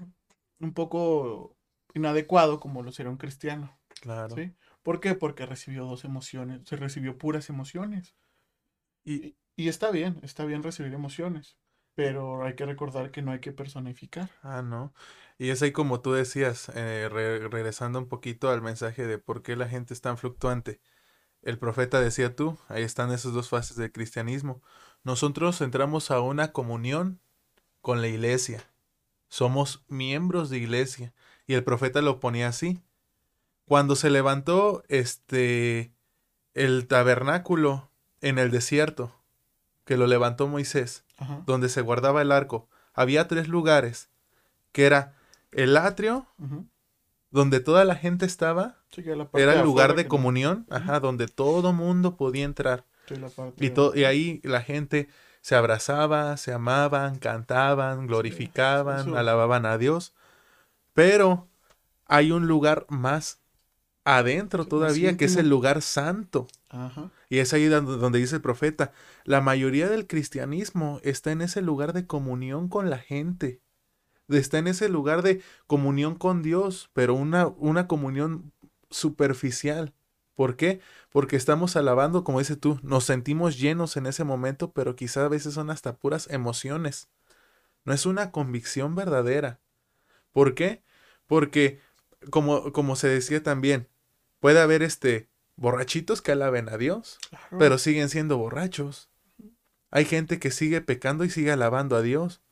[0.59, 1.55] un poco
[1.93, 3.77] inadecuado como lo sería un cristiano.
[4.01, 4.35] Claro.
[4.35, 4.53] ¿sí?
[4.85, 5.15] ¿Por qué?
[5.15, 8.15] Porque recibió dos emociones, se recibió puras emociones.
[9.03, 11.57] Y, está bien, está bien recibir emociones,
[11.95, 14.29] pero hay que recordar que no hay que personificar.
[14.43, 14.93] Ah, no.
[15.39, 19.55] Y es ahí como tú decías, eh, regresando un poquito al mensaje de por qué
[19.55, 20.79] la gente es tan fluctuante.
[21.41, 24.61] El profeta decía tú, ahí están esas dos fases del cristianismo.
[25.03, 27.19] Nosotros entramos a una comunión
[27.81, 28.63] con la iglesia.
[29.29, 31.15] Somos miembros de iglesia.
[31.47, 32.83] Y el profeta lo ponía así
[33.65, 35.91] cuando se levantó este
[36.53, 37.89] el tabernáculo
[38.21, 39.13] en el desierto,
[39.83, 41.03] que lo levantó Moisés,
[41.45, 44.09] donde se guardaba el arco, había tres lugares,
[44.71, 45.13] que era
[45.51, 46.27] el atrio,
[47.29, 48.77] donde toda la gente estaba,
[49.33, 52.85] era el lugar de comunión, ajá, donde todo mundo podía entrar.
[53.59, 55.09] y, y ahí la gente
[55.41, 60.13] se abrazaba, se amaban, cantaban, glorificaban, alababan a Dios.
[60.93, 61.47] Pero
[62.07, 63.41] hay un lugar más
[64.05, 66.47] adentro todavía, que es el lugar santo.
[67.27, 68.93] Y es ahí donde, dice el profeta,
[69.25, 73.61] la mayoría del cristianismo está en ese lugar de comunión con la gente,
[74.29, 78.53] está en ese lugar de comunión con Dios, pero una, una comunión
[78.89, 79.93] superficial.
[80.35, 80.81] ¿Por qué?
[81.11, 85.29] Porque estamos alabando, como dices tú, nos sentimos llenos en ese momento, pero quizá a
[85.29, 87.07] veces son hasta puras emociones.
[87.85, 89.59] No es una convicción verdadera.
[90.31, 90.83] ¿Por qué?
[91.25, 91.79] Porque,
[92.29, 93.87] como, como se decía también,
[94.45, 97.17] Puede haber este borrachitos que alaben a Dios,
[97.57, 99.09] pero siguen siendo borrachos.
[99.89, 102.43] Hay gente que sigue pecando y sigue alabando a Dios.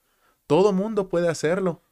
[0.47, 1.83] Todo mundo puede hacerlo,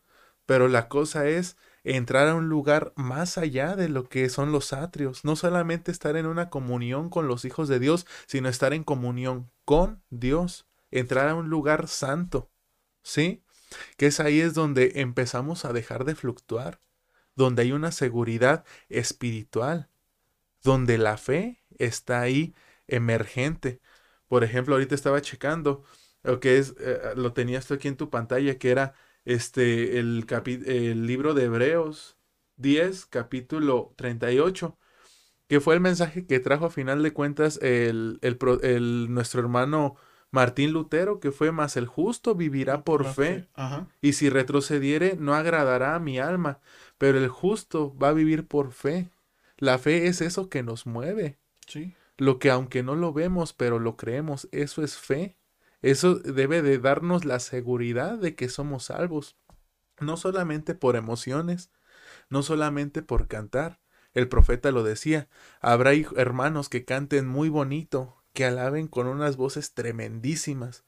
[0.48, 4.74] pero la cosa es entrar a un lugar más allá de lo que son los
[4.74, 8.84] atrios, no solamente estar en una comunión con los hijos de Dios, sino estar en
[8.84, 12.50] comunión con Dios, entrar a un lugar santo,
[13.04, 13.44] ¿sí?
[13.98, 16.82] Que es ahí es donde empezamos a dejar de fluctuar,
[17.36, 19.90] donde hay una seguridad espiritual,
[20.64, 22.54] donde la fe está ahí
[22.88, 23.82] emergente.
[24.28, 25.84] Por ejemplo, ahorita estaba checando
[26.24, 28.94] lo que es, eh, lo tenías tú aquí en tu pantalla, que era
[29.26, 30.26] este, el,
[30.66, 32.18] el libro de Hebreos
[32.58, 34.78] 10, capítulo 38,
[35.48, 39.96] que fue el mensaje que trajo a final de cuentas el, el, nuestro hermano
[40.32, 43.50] Martín Lutero, que fue más el justo vivirá por fe,
[44.02, 46.62] y si retrocediere no agradará a mi alma,
[47.02, 49.10] pero el justo va a vivir por fe.
[49.58, 51.40] La fe es eso que nos mueve.
[51.66, 51.96] Sí.
[52.16, 55.36] Lo que aunque no lo vemos, pero lo creemos, eso es fe.
[55.82, 59.36] Eso debe de darnos la seguridad de que somos salvos.
[60.00, 61.72] No solamente por emociones,
[62.30, 63.80] no solamente por cantar.
[64.14, 65.28] El profeta lo decía,
[65.60, 70.84] habrá hermanos que canten muy bonito, que alaben con unas voces tremendísimas.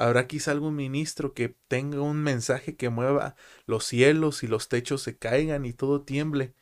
[0.00, 3.36] Habrá quizá algún ministro que tenga un mensaje que mueva
[3.66, 6.54] los cielos y los techos se caigan y todo tiemble.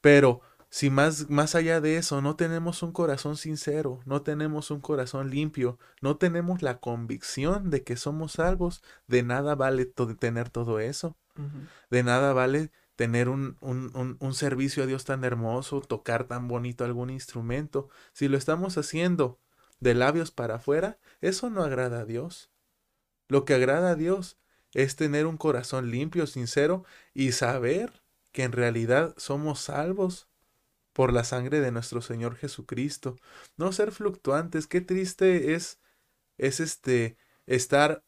[0.00, 0.40] Pero
[0.70, 5.28] si más, más allá de eso no tenemos un corazón sincero, no tenemos un corazón
[5.28, 9.84] limpio, no tenemos la convicción de que somos salvos, de nada vale
[10.18, 11.18] tener todo eso.
[11.90, 16.84] De nada vale tener un, un, un, servicio a Dios tan hermoso, tocar tan bonito
[16.84, 17.90] algún instrumento.
[18.14, 19.38] Si lo estamos haciendo
[19.80, 22.49] de labios para afuera, eso no agrada a Dios.
[23.30, 24.38] Lo que agrada a Dios
[24.74, 30.28] es tener un corazón limpio, sincero y saber que en realidad somos salvos
[30.92, 33.16] por la sangre de nuestro Señor Jesucristo.
[33.56, 35.80] No ser fluctuantes, qué triste es
[36.38, 37.16] es este
[37.46, 38.04] estar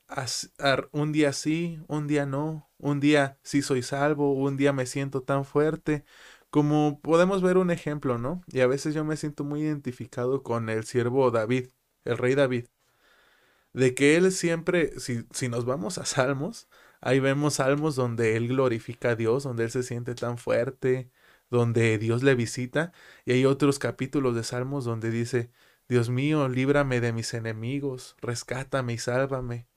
[0.92, 5.22] un día sí, un día no, un día sí soy salvo, un día me siento
[5.22, 6.04] tan fuerte,
[6.50, 8.42] como podemos ver un ejemplo, ¿no?
[8.48, 11.68] Y a veces yo me siento muy identificado con el siervo David,
[12.04, 12.66] el rey David,
[13.72, 16.68] de que él siempre, si, si nos vamos a salmos,
[17.00, 21.10] ahí vemos salmos donde él glorifica a Dios, donde él se siente tan fuerte,
[21.50, 22.92] donde Dios le visita,
[23.24, 25.50] y hay otros capítulos de salmos donde dice,
[25.88, 29.68] Dios mío, líbrame de mis enemigos, rescátame y sálvame.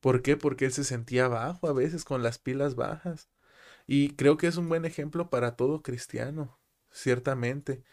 [0.00, 0.36] ¿Por qué?
[0.36, 3.30] Porque él se sentía bajo a veces con las pilas bajas.
[3.86, 7.84] Y creo que es un buen ejemplo para todo cristiano, ciertamente.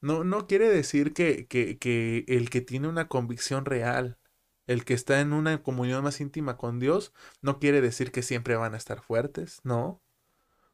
[0.00, 4.18] No, no quiere decir que, que, que el que tiene una convicción real,
[4.66, 8.56] el que está en una comunión más íntima con Dios, no quiere decir que siempre
[8.56, 10.02] van a estar fuertes, no.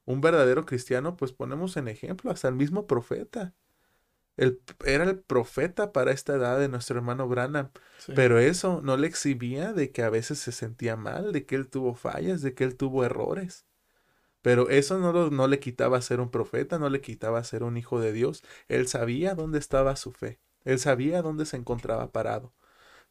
[0.04, 3.54] Un verdadero cristiano, pues ponemos en ejemplo hasta el mismo profeta
[4.36, 7.70] era el profeta para esta edad de nuestro hermano Branham.
[8.14, 11.68] Pero eso no le exhibía de que a veces se sentía mal, de que él
[11.68, 13.66] tuvo fallas, de que él tuvo errores.
[14.40, 18.00] Pero eso no, no le quitaba ser un profeta, no le quitaba ser un hijo
[18.00, 18.42] de Dios.
[18.68, 20.40] Él sabía dónde estaba su fe.
[20.64, 22.52] Él sabía dónde se encontraba parado.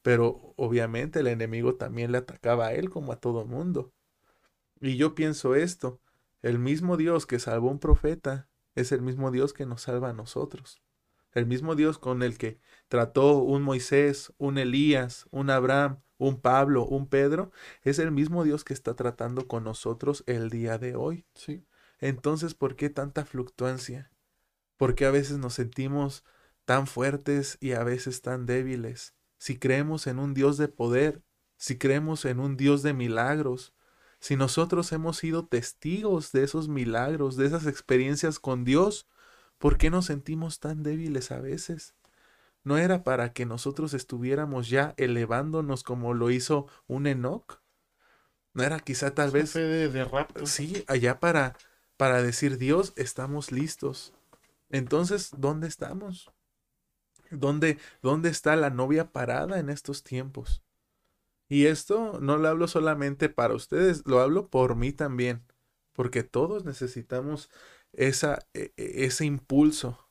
[0.01, 3.93] Pero obviamente el enemigo también le atacaba a él como a todo mundo.
[4.79, 6.01] Y yo pienso esto,
[6.41, 10.09] el mismo Dios que salvó a un profeta es el mismo Dios que nos salva
[10.09, 10.81] a nosotros.
[11.33, 16.85] El mismo Dios con el que trató un Moisés, un Elías, un Abraham, un Pablo,
[16.85, 17.51] un Pedro,
[17.83, 21.25] es el mismo Dios que está tratando con nosotros el día de hoy.
[21.33, 21.65] Sí.
[21.99, 24.11] Entonces, ¿por qué tanta fluctuancia?
[24.77, 26.25] ¿Por qué a veces nos sentimos
[26.65, 29.15] tan fuertes y a veces tan débiles?
[29.41, 31.23] Si creemos en un Dios de poder,
[31.57, 33.73] si creemos en un Dios de milagros,
[34.19, 39.07] si nosotros hemos sido testigos de esos milagros, de esas experiencias con Dios,
[39.61, 41.93] ¿Por qué nos sentimos tan débiles a veces?
[42.63, 47.61] ¿No era para que nosotros estuviéramos ya elevándonos como lo hizo un Enoch?
[48.55, 49.53] ¿No era quizá tal vez...
[49.53, 50.47] de, de rapto.
[50.47, 51.55] Sí, allá para,
[51.95, 54.15] para decir Dios, estamos listos.
[54.71, 56.30] Entonces, ¿dónde estamos?
[57.31, 60.61] ¿Dónde, ¿Dónde está la novia parada en estos tiempos?
[61.49, 65.43] Y esto no lo hablo solamente para ustedes, lo hablo por mí también,
[65.93, 67.49] porque todos necesitamos
[67.93, 70.07] esa, e, e, ese impulso.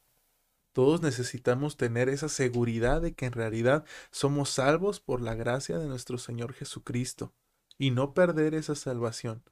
[0.73, 5.89] Todos necesitamos tener esa seguridad de que en realidad somos salvos por la gracia de
[5.89, 7.33] nuestro Señor Jesucristo
[7.79, 9.43] y no perder esa salvación.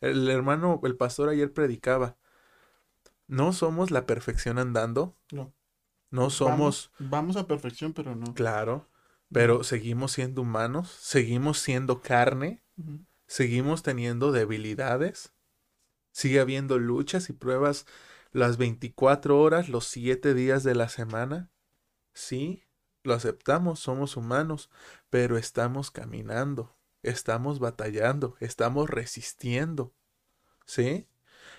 [0.00, 2.16] El hermano, el pastor ayer predicaba,
[3.26, 5.16] no somos la perfección andando.
[5.32, 5.54] No.
[6.10, 6.90] No somos...
[6.98, 8.34] Vamos, a perfección, pero no.
[8.34, 8.88] Claro,
[9.32, 12.62] pero seguimos siendo humanos, seguimos siendo carne,
[13.26, 15.32] seguimos teniendo debilidades,
[16.12, 17.86] Sigue habiendo luchas y pruebas
[18.32, 21.50] las 24 horas, los 7 días de la semana.
[22.12, 22.64] Sí,
[23.02, 24.70] lo aceptamos, somos humanos,
[25.08, 29.94] pero estamos caminando, estamos batallando, estamos resistiendo.
[30.66, 31.08] ¿Sí?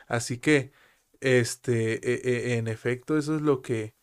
[0.08, 0.72] Así que,
[1.22, 3.96] este, e, e, en efecto, eso es lo que,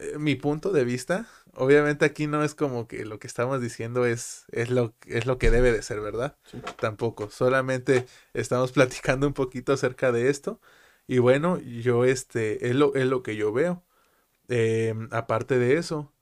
[0.00, 4.06] eh, mi punto de vista, obviamente aquí no es como que lo que estamos diciendo
[4.06, 6.36] es, es, lo, es lo que debe de ser, ¿verdad?
[6.78, 10.60] Tampoco, solamente estamos platicando un poquito acerca de esto
[11.06, 13.84] y bueno, yo este, es lo, es lo que yo veo.
[14.48, 16.12] Em, aparte de eso,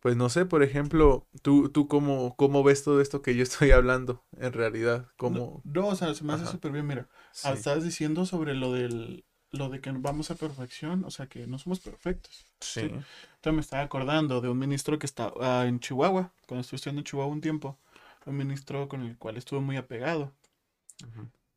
[0.00, 3.70] pues no sé, por ejemplo, tú, tú cómo, cómo ves todo esto que yo estoy
[3.70, 5.62] hablando en realidad, cómo...
[5.64, 7.08] No, o sea, se me hace súper bien, mira,
[7.44, 11.58] estabas diciendo sobre lo del lo de que vamos a perfección, o sea, que no
[11.58, 12.44] somos perfectos.
[12.60, 12.80] Sí.
[12.80, 17.04] Entonces me estaba acordando de un ministro que estaba en Chihuahua, cuando estuve estudiando en
[17.04, 17.78] Chihuahua un tiempo,
[18.26, 20.32] un ministro con el cual estuve muy apegado.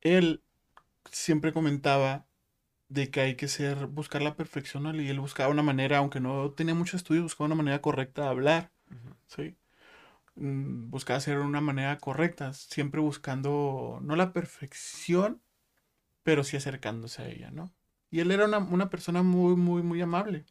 [0.02, 0.42] Él
[1.12, 2.26] siempre comentaba
[2.90, 6.52] de que hay que ser, buscar la perfección, y él buscaba una manera, aunque no
[6.52, 8.72] tenía mucho estudio, buscaba una manera correcta de hablar,
[9.28, 9.56] ¿sí?
[10.36, 15.42] Mm, buscaba hacer una manera correcta, siempre buscando, no la perfección,
[16.24, 17.72] pero sí acercándose a ella, ¿no?
[18.12, 20.46] Y él era una, persona muy, muy, muy amable.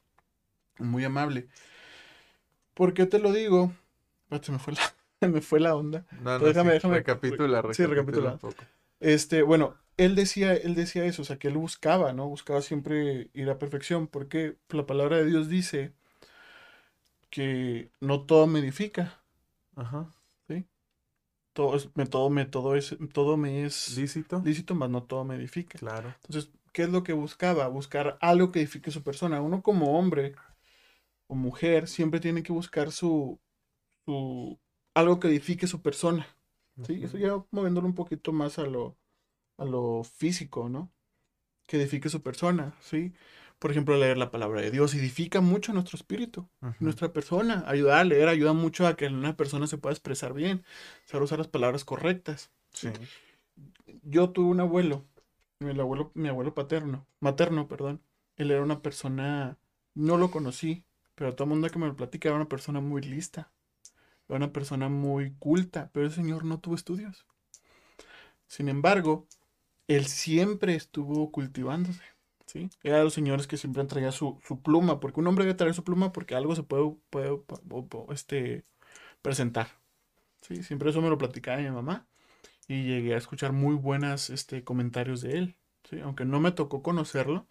[0.79, 1.49] Muy amable.
[2.75, 3.73] ¿Por qué te lo digo?
[4.41, 4.95] Se me fue la,
[5.29, 6.07] me fue la onda.
[6.23, 6.95] No, no, déjame, déjame.
[6.97, 8.33] Recapitula, recapitula, sí, recapitula.
[8.33, 8.65] Un poco.
[8.99, 12.27] Este, bueno, él decía, él decía eso, o sea, que él buscaba, ¿no?
[12.27, 15.93] Buscaba siempre ir a perfección, porque la palabra de Dios dice
[17.29, 19.21] que no todo me edifica.
[19.77, 20.11] Ajá.
[20.49, 20.67] ¿Sí?
[21.53, 25.25] todo, es, me, todo, me, todo, es, todo me es lícito, lícito, más no todo
[25.25, 25.79] me edifica.
[25.79, 26.15] Claro.
[26.23, 27.69] Entonces, ¿qué es lo que buscaba?
[27.69, 29.41] Buscar algo que edifique su persona.
[29.41, 30.35] Uno como hombre
[31.27, 33.41] o mujer siempre tiene que buscar su,
[34.05, 34.59] su
[34.95, 36.27] algo que edifique su persona.
[36.87, 37.03] ¿sí?
[37.05, 38.97] Eso ya moviéndolo un poquito más a lo,
[39.59, 40.91] a lo físico, ¿no?
[41.67, 43.13] Que edifique su persona, ¿sí?
[43.61, 47.63] Por ejemplo, leer la palabra de Dios edifica mucho nuestro espíritu, nuestra persona.
[47.67, 50.65] Ayudar a leer ayuda mucho a que una persona se pueda expresar bien,
[51.05, 52.51] saber usar las palabras correctas.
[52.73, 52.89] Sí.
[54.03, 55.05] Yo tuve un abuelo,
[55.61, 58.03] mi abuelo, mi abuelo paterno, materno, perdón.
[58.37, 59.59] Él era una persona,
[59.95, 63.03] no lo conocí, pero todo el mundo que me lo platica era una persona muy
[63.03, 63.53] lista,
[64.29, 67.27] era una persona muy culta, pero el señor no tuvo estudios.
[68.47, 69.27] Sin embargo,
[69.87, 72.03] él siempre estuvo cultivándose.
[72.47, 72.71] ¿sí?
[72.83, 75.75] Era de los señores que siempre traía su, su, pluma, porque un hombre debe traer
[75.75, 77.43] su pluma porque algo se puede, puede
[78.13, 78.65] este,
[79.23, 79.69] presentar.
[80.41, 80.63] ¿sí?
[80.63, 82.07] Siempre eso me lo platicaba mi mamá
[82.71, 85.57] y llegué a escuchar muy buenos este, comentarios de él.
[85.83, 85.99] ¿sí?
[85.99, 87.49] Aunque no me tocó conocerlo,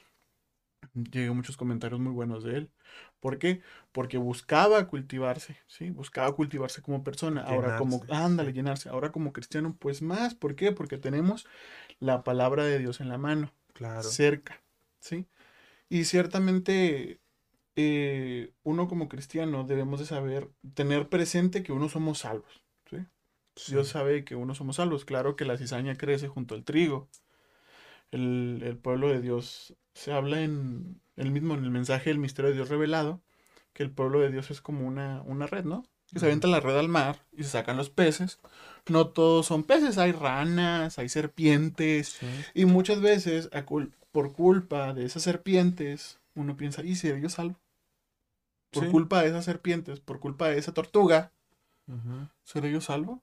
[0.94, 2.72] llegué muchos comentarios muy buenos de él.
[3.20, 3.62] ¿Por qué?
[3.92, 5.90] Porque buscaba cultivarse, ¿sí?
[5.90, 7.42] Buscaba cultivarse como persona.
[7.42, 8.88] Ahora como, ándale, llenarse.
[8.88, 10.36] Ahora como cristiano, pues más.
[10.36, 10.72] ¿Por qué?
[10.72, 11.46] Porque tenemos
[12.00, 13.52] la palabra de Dios en la mano.
[13.74, 14.04] Claro.
[14.04, 14.64] Cerca,
[15.02, 15.26] ¿sí?
[15.90, 17.20] Y ciertamente
[17.76, 22.64] eh, uno como cristiano debemos de saber, tener presente que uno somos salvos,
[23.68, 25.06] Dios sabe que uno somos salvos.
[25.06, 27.10] Claro que la cizaña crece junto al trigo.
[28.12, 32.50] El, el pueblo de Dios se habla en el mismo, en el mensaje del misterio
[32.50, 33.22] de Dios revelado,
[33.74, 35.86] que el pueblo de Dios es como una, una red, ¿no?
[36.12, 38.40] Que se avienta la red al mar y se sacan los peces.
[38.88, 42.18] No todos son peces, hay ranas, hay serpientes.
[42.56, 43.50] Y muchas veces,
[44.12, 47.60] por culpa de esas serpientes, uno piensa, ¿y si yo salvo?
[48.72, 51.32] Por culpa de esas serpientes, por culpa de esa tortuga,
[52.44, 53.22] ¿seré yo salvo?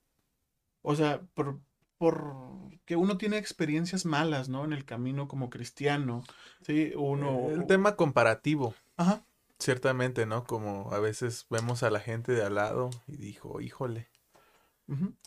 [0.88, 1.59] O sea, por,
[1.99, 4.64] porque uno tiene experiencias malas, ¿no?
[4.64, 6.22] En el camino como cristiano,
[6.62, 6.92] ¿sí?
[6.94, 7.51] Uno...
[7.51, 8.72] El tema comparativo.
[8.96, 9.27] Ajá.
[9.59, 10.44] Ciertamente, ¿no?
[10.44, 14.07] Como a veces vemos a la gente de al lado y dijo, híjole.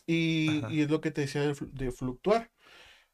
[0.06, 2.50] y, y, es lo que te decía de, fluctuar.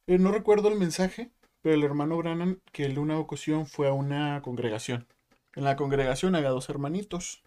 [0.07, 1.33] Eh, no recuerdo el mensaje,
[1.63, 5.09] pero el hermano Brannan, que en una ocasión fue a una congregación.
[5.57, 7.43] En la congregación había dos hermanitos.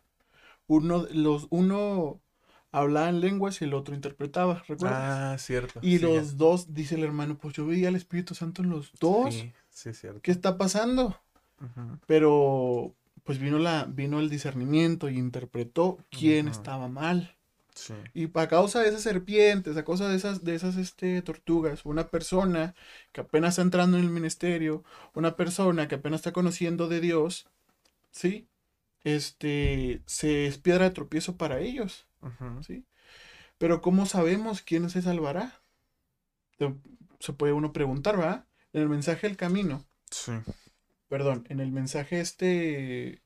[0.67, 2.21] Uno, los, uno
[2.71, 4.99] hablaban lenguas y el otro interpretaba, ¿recuerdas?
[5.01, 5.79] Ah, cierto.
[5.81, 9.33] Y los dos, dice el hermano, pues yo veía al Espíritu Santo en los dos.
[9.33, 10.21] Sí, sí, cierto.
[10.21, 11.19] ¿Qué está pasando?
[12.05, 17.35] Pero pues vino, la, vino el discernimiento y interpretó quién estaba mal.
[17.75, 17.93] Sí.
[18.13, 22.07] Y a causa de esas serpientes, a causa de esas, de esas este, tortugas, una
[22.07, 22.75] persona
[23.11, 27.47] que apenas está entrando en el ministerio, una persona que apenas está conociendo de Dios,
[28.11, 28.47] ¿sí?
[29.03, 32.08] Este, se es piedra de tropiezo para ellos.
[32.65, 32.85] ¿Sí?
[33.57, 35.61] Pero ¿cómo sabemos quién se salvará?
[37.19, 38.45] Se puede uno preguntar, ¿verdad?
[38.73, 39.85] En el mensaje del camino.
[40.09, 40.31] Sí.
[41.09, 43.21] Perdón, en el mensaje este,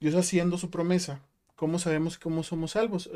[0.00, 1.20] Dios haciendo su promesa,
[1.56, 3.10] ¿cómo sabemos cómo somos salvos?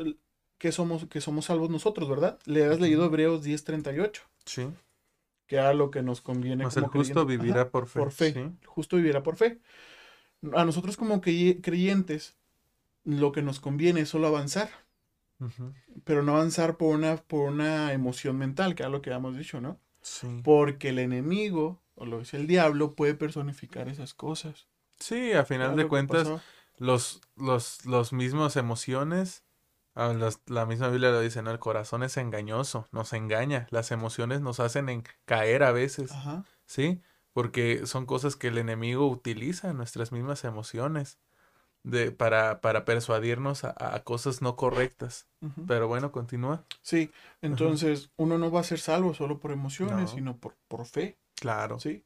[0.57, 2.39] Que somos, que somos salvos nosotros, ¿verdad?
[2.45, 4.21] Le has leído Hebreos 10:38.
[4.45, 4.67] Sí.
[5.47, 6.63] Que era lo que nos conviene.
[6.63, 7.99] Pues el justo vivirá por fe.
[7.99, 8.51] Por fe.
[8.65, 9.59] Justo vivirá por fe.
[10.53, 12.35] A nosotros como creyentes
[13.03, 14.69] lo que nos conviene es solo avanzar.
[16.05, 19.59] Pero no avanzar por una, por una emoción mental, que es lo que hemos dicho,
[19.59, 19.77] ¿no?
[20.01, 20.41] Sí.
[20.41, 24.67] Porque el enemigo, o lo es el diablo, puede personificar esas cosas.
[24.99, 26.29] Sí, a final de cuentas,
[26.77, 29.43] los, los, los mismos emociones,
[29.95, 30.13] ah,
[30.47, 31.51] la misma Biblia lo dice, ¿no?
[31.51, 36.11] El corazón es engañoso, nos engaña, las emociones nos hacen en caer a veces,
[36.65, 37.01] ¿sí?
[37.33, 41.17] Porque son cosas que el enemigo utiliza, nuestras mismas emociones
[41.83, 45.27] de, para, para persuadirnos a, cosas no correctas.
[45.67, 46.65] Pero bueno, continúa.
[46.81, 51.17] Sí, entonces uno no va a ser salvo solo por emociones, sino por, por fe.
[51.35, 51.79] Claro.
[51.79, 52.03] Sí.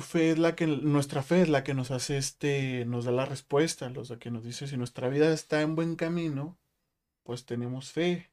[0.00, 3.26] Fe es la que, nuestra fe es la que nos hace este, nos da la
[3.26, 6.58] respuesta, los que nos dice si nuestra vida está en buen camino,
[7.22, 8.30] pues tenemos fe.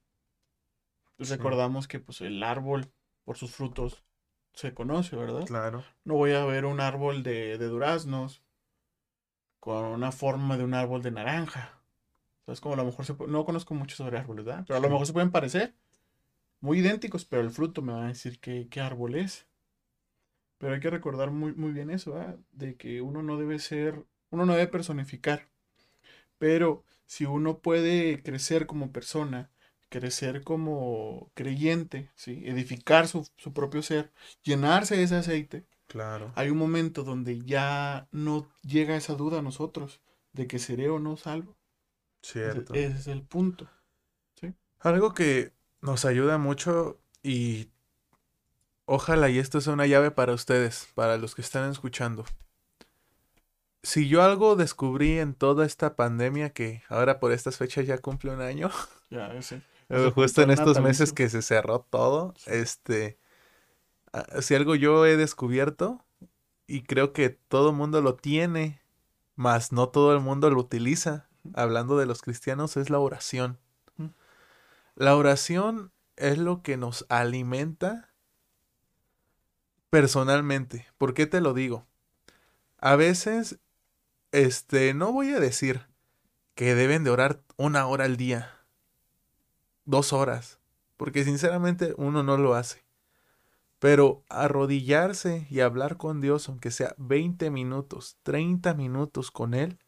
[1.19, 2.91] Recordamos que pues el árbol
[3.25, 4.03] por sus frutos
[4.53, 5.45] se conoce, ¿verdad?
[5.45, 5.83] Claro.
[6.05, 8.41] No voy a ver un árbol de, de duraznos
[9.59, 11.79] con una forma de un árbol de naranja.
[12.41, 14.65] Entonces, como a lo mejor se no conozco mucho sobre árboles, ¿verdad?
[14.67, 15.73] Pero a lo mejor se pueden parecer
[16.61, 19.47] muy idénticos, pero el fruto me va a decir qué, qué árbol es.
[20.57, 22.37] Pero hay que recordar muy, muy bien eso, ¿verdad?
[22.51, 25.47] De que uno no debe ser, uno no debe personificar.
[26.37, 29.49] Pero si uno puede crecer como persona,
[29.89, 32.43] crecer como creyente, ¿sí?
[32.45, 34.11] edificar su, su propio ser,
[34.43, 36.31] llenarse de ese aceite, Claro.
[36.35, 40.01] Hay un momento donde ya no llega esa duda a nosotros
[40.33, 41.57] de que seré o no salvo.
[42.21, 42.75] Cierto.
[42.75, 43.67] Ese, es el punto.
[44.39, 44.53] ¿sí?
[44.79, 47.71] Algo que nos ayuda mucho y
[48.85, 52.23] ojalá y esto sea una llave para ustedes, para los que están escuchando.
[53.81, 58.31] Si yo algo descubrí en toda esta pandemia que ahora por estas fechas ya cumple
[58.31, 58.69] un año,
[59.09, 59.63] Ya, ese.
[60.13, 63.17] justo en estos meses que se cerró todo, este,
[64.41, 66.03] si algo yo he descubierto
[66.67, 68.81] y creo que todo el mundo lo tiene,
[69.35, 73.57] mas no todo el mundo lo utiliza, hablando de los cristianos, es la oración.
[74.95, 78.09] La oración es lo que nos alimenta
[79.89, 80.87] personalmente.
[80.97, 81.87] ¿Por qué te lo digo?
[82.77, 83.59] A veces,
[84.31, 85.87] este, no voy a decir
[86.55, 88.53] que deben de orar una hora al día,
[89.85, 90.59] dos horas,
[90.97, 92.83] porque sinceramente uno no lo hace.
[93.79, 99.79] Pero arrodillarse y hablar con Dios, aunque sea 20 minutos, 30 minutos con Él,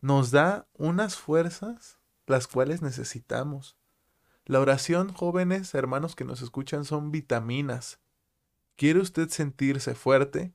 [0.00, 3.76] nos da unas fuerzas las cuales necesitamos.
[4.46, 8.00] La oración, jóvenes, hermanos que nos escuchan, son vitaminas.
[8.76, 10.54] ¿Quiere usted sentirse fuerte?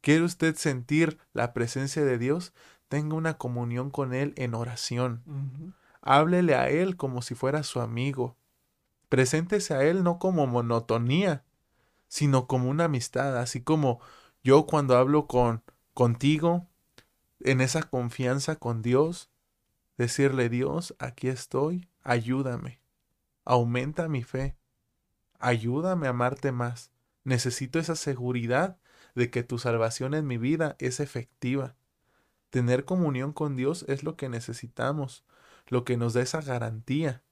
[0.00, 2.54] ¿Quiere usted sentir la presencia de Dios?
[2.88, 5.74] Tenga una comunión con Él en oración.
[6.00, 8.36] Háblele a Él como si fuera su amigo.
[9.10, 11.44] Preséntese a Él no como monotonía,
[12.08, 14.00] sino como una amistad, así como
[14.42, 15.62] yo cuando hablo con
[15.94, 16.66] contigo,
[17.40, 19.30] en esa confianza con Dios,
[19.96, 22.80] decirle, Dios, aquí estoy, ayúdame,
[23.44, 24.56] aumenta mi fe,
[25.38, 26.90] ayúdame a amarte más.
[27.24, 28.78] Necesito esa seguridad
[29.14, 31.76] de que tu salvación en mi vida es efectiva.
[32.50, 35.24] Tener comunión con Dios es lo que necesitamos,
[35.66, 37.22] lo que nos da esa garantía.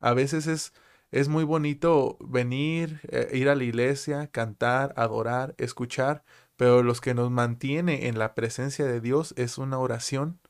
[0.00, 0.72] A veces es,
[1.12, 6.24] es muy bonito venir, eh, ir a la iglesia, cantar, adorar, escuchar,
[6.56, 10.40] pero los que nos mantiene en la presencia de Dios es una oración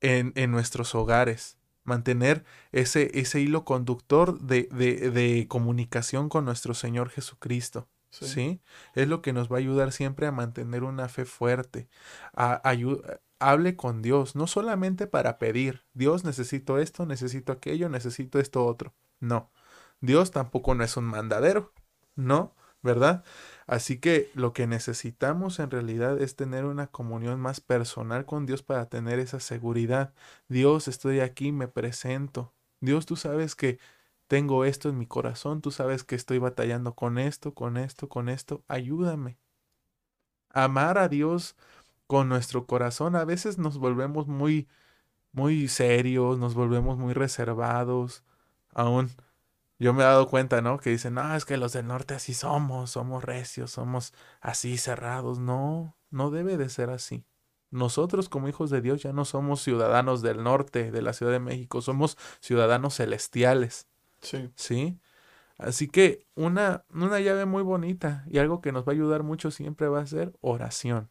[0.00, 1.58] en, en nuestros hogares.
[1.82, 7.88] Mantener ese, ese hilo conductor de, de, de comunicación con nuestro Señor Jesucristo.
[8.08, 8.26] Sí.
[8.26, 8.60] ¿Sí?
[8.94, 11.88] Es lo que nos va a ayudar siempre a mantener una fe fuerte.
[12.32, 12.62] A,
[13.40, 18.94] hable con Dios, no solamente para pedir, Dios necesito esto, necesito aquello, necesito esto otro.
[19.20, 19.50] No,
[20.04, 21.72] Dios tampoco no es un mandadero,
[22.14, 22.54] ¿no?
[22.82, 23.24] ¿Verdad?
[23.66, 28.62] Así que lo que necesitamos en realidad es tener una comunión más personal con Dios
[28.62, 30.12] para tener esa seguridad.
[30.48, 32.52] Dios, estoy aquí, me presento.
[32.80, 33.78] Dios, tú sabes que
[34.26, 38.28] tengo esto en mi corazón, tú sabes que estoy batallando con esto, con esto, con
[38.28, 39.38] esto, ayúdame.
[40.50, 41.56] Amar a Dios
[42.06, 44.68] con nuestro corazón, a veces nos volvemos muy,
[45.32, 48.24] muy serios, nos volvemos muy reservados,
[48.74, 49.10] aún
[49.84, 50.78] yo me he dado cuenta, ¿no?
[50.78, 55.38] Que dicen, no, es que los del norte así somos, somos recios, somos así cerrados.
[55.38, 57.26] No, no debe de ser así.
[57.70, 61.38] Nosotros como hijos de Dios ya no somos ciudadanos del norte, de la Ciudad de
[61.38, 63.86] México, somos ciudadanos celestiales.
[64.22, 64.50] Sí.
[64.54, 65.00] ¿sí?
[65.58, 69.50] Así que una, una llave muy bonita y algo que nos va a ayudar mucho
[69.50, 71.10] siempre va a ser oración.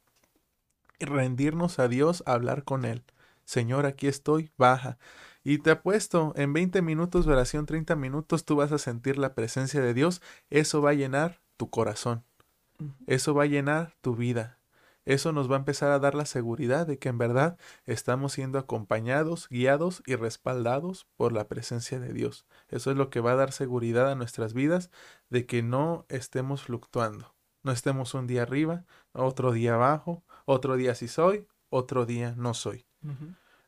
[0.98, 3.04] Y rendirnos a Dios, hablar con Él.
[3.46, 4.98] Señor, aquí estoy, baja.
[5.44, 9.36] Y te apuesto, en 20 minutos de oración, 30 minutos, tú vas a sentir la
[9.36, 10.22] presencia de Dios.
[10.50, 12.24] Eso va a llenar tu corazón.
[13.08, 14.60] Eso va a llenar tu vida.
[15.06, 18.58] Eso nos va a empezar a dar la seguridad de que en verdad estamos siendo
[18.58, 22.46] acompañados, guiados y respaldados por la presencia de Dios.
[22.70, 24.92] Eso es lo que va a dar seguridad a nuestras vidas
[25.30, 27.36] de que no estemos fluctuando.
[27.64, 32.54] No estemos un día arriba, otro día abajo, otro día sí soy, otro día no
[32.54, 32.86] soy.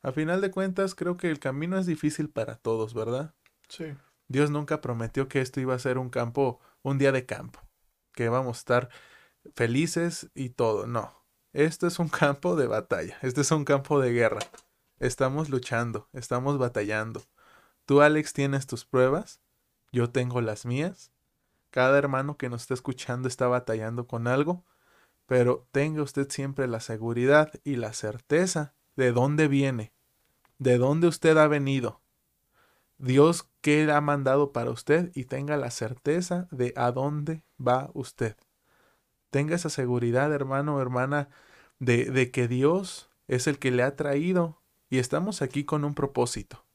[0.06, 3.34] A final de cuentas, creo que el camino es difícil para todos, ¿verdad?
[3.70, 3.86] Sí.
[4.28, 7.60] Dios nunca prometió que esto iba a ser un campo, un día de campo,
[8.14, 8.90] que vamos a estar
[9.56, 10.86] felices y todo.
[10.86, 14.42] No, esto es un campo de batalla, este es un campo de guerra.
[15.00, 17.24] Estamos luchando, estamos batallando.
[17.88, 19.42] Tú, Alex, tienes tus pruebas,
[19.92, 21.14] yo tengo las mías.
[21.72, 24.66] Cada hermano que nos está escuchando está batallando con algo,
[25.26, 29.95] pero tenga usted siempre la seguridad y la certeza de dónde viene,
[30.58, 32.02] de dónde usted ha venido.
[32.98, 38.38] Dios qué ha mandado para usted y tenga la certeza de a dónde va usted.
[39.32, 41.30] Tenga esa seguridad, hermano o hermana,
[41.80, 45.94] de, de que Dios es el que le ha traído y estamos aquí con un
[45.94, 46.66] propósito.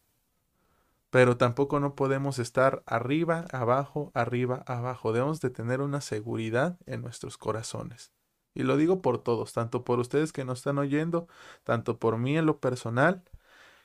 [1.11, 5.13] Pero tampoco no podemos estar arriba, abajo, arriba, abajo.
[5.13, 8.13] Debemos de tener una seguridad en nuestros corazones.
[8.55, 11.29] Y lo digo por todos, tanto por ustedes que nos están oyendo,
[11.65, 13.25] tanto por mí en lo personal,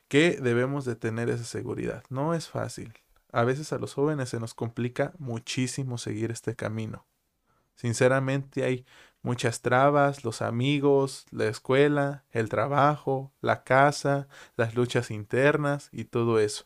[0.08, 2.03] que debemos de tener esa seguridad.
[2.10, 2.93] No es fácil.
[3.32, 7.06] A veces a los jóvenes se nos complica muchísimo seguir este camino.
[7.76, 8.86] Sinceramente hay
[9.22, 16.39] muchas trabas, los amigos, la escuela, el trabajo, la casa, las luchas internas y todo
[16.39, 16.66] eso.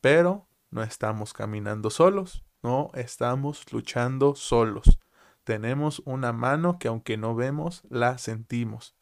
[0.00, 5.00] Pero no estamos caminando solos, no estamos luchando solos.
[5.42, 8.95] Tenemos una mano que aunque no vemos, la sentimos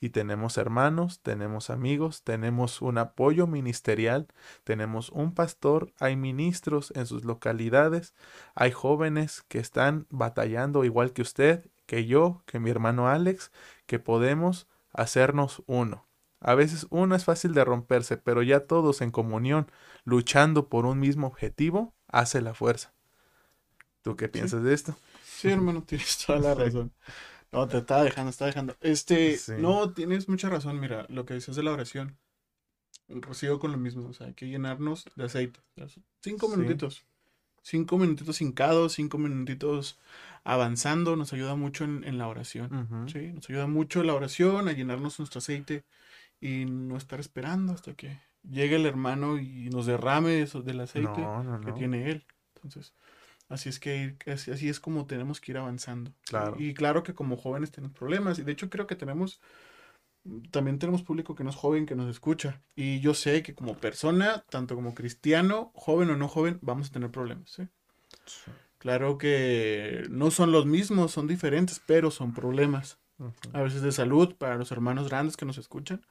[0.00, 4.28] y tenemos hermanos, tenemos amigos, tenemos un apoyo ministerial,
[4.64, 8.14] tenemos un pastor, hay ministros en sus localidades,
[8.54, 13.50] hay jóvenes que están batallando igual que usted, que yo, que mi hermano Alex,
[13.86, 16.06] que podemos hacernos uno.
[16.40, 19.70] A veces uno es fácil de romperse, pero ya todos en comunión,
[20.04, 22.92] luchando por un mismo objetivo, hace la fuerza.
[24.02, 24.96] ¿Tú qué piensas de esto?
[25.24, 26.92] Sí, hermano, tienes toda la razón.
[27.52, 28.76] No, te estaba dejando, estaba dejando.
[28.80, 32.16] Este, no, tienes mucha razón, mira, lo que dices de la oración.
[33.32, 35.60] Sigo con lo mismo, o sea, hay que llenarnos de aceite.
[36.20, 37.06] Cinco minutitos.
[37.62, 39.98] Cinco minutitos hincados, cinco minutitos
[40.44, 43.08] avanzando, nos ayuda mucho en, la oración.
[43.10, 45.84] Sí, nos ayuda mucho la oración a llenarnos nuestro aceite
[46.40, 51.26] y no estar esperando hasta que llegue el hermano y nos derrame eso del aceite
[51.64, 52.24] que tiene él.
[52.56, 52.92] Entonces,
[53.48, 56.12] Así es que así, es como tenemos que ir avanzando.
[56.26, 56.56] Claro.
[56.58, 58.38] Y claro que como jóvenes tenemos problemas.
[58.38, 59.40] Y de hecho creo que tenemos,
[60.50, 62.60] también tenemos público que no es joven, que nos escucha.
[62.76, 66.92] Y yo sé que como persona, tanto como cristiano, joven o no joven, vamos a
[66.92, 67.56] tener problemas.
[68.76, 72.98] Claro que no son los mismos, son diferentes, pero son problemas.
[73.52, 76.04] A veces de salud, para los hermanos grandes que nos escuchan.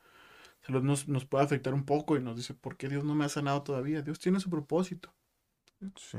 [0.61, 3.25] Salud nos, nos puede afectar un poco y nos dice, ¿por qué Dios no me
[3.25, 4.01] ha sanado todavía?
[4.01, 5.13] Dios tiene su propósito.
[5.95, 6.17] Sí.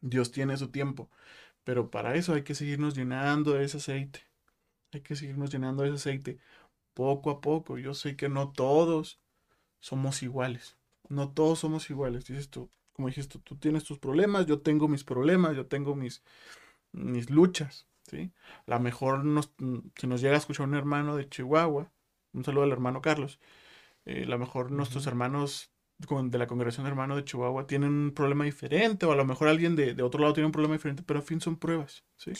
[0.00, 1.10] Dios tiene su tiempo.
[1.64, 4.20] Pero para eso hay que seguirnos llenando de ese aceite.
[4.92, 6.38] Hay que seguirnos llenando de ese aceite
[6.94, 7.78] poco a poco.
[7.78, 9.20] Yo sé que no todos
[9.80, 10.76] somos iguales.
[11.08, 12.24] No todos somos iguales.
[12.24, 16.22] Dices tú, como dijiste, tú tienes tus problemas, yo tengo mis problemas, yo tengo mis,
[16.92, 17.88] mis luchas.
[18.08, 18.32] ¿sí?
[18.66, 19.52] A lo mejor nos,
[19.96, 21.92] si nos llega a escuchar un hermano de Chihuahua,
[22.32, 23.40] un saludo al hermano Carlos,
[24.04, 28.12] eh, a lo mejor nuestros hermanos de la congregación de hermanos de Chihuahua tienen un
[28.12, 31.20] problema diferente, o a lo mejor alguien de, otro lado tiene un problema diferente, pero
[31.20, 32.32] al fin son pruebas, ¿sí?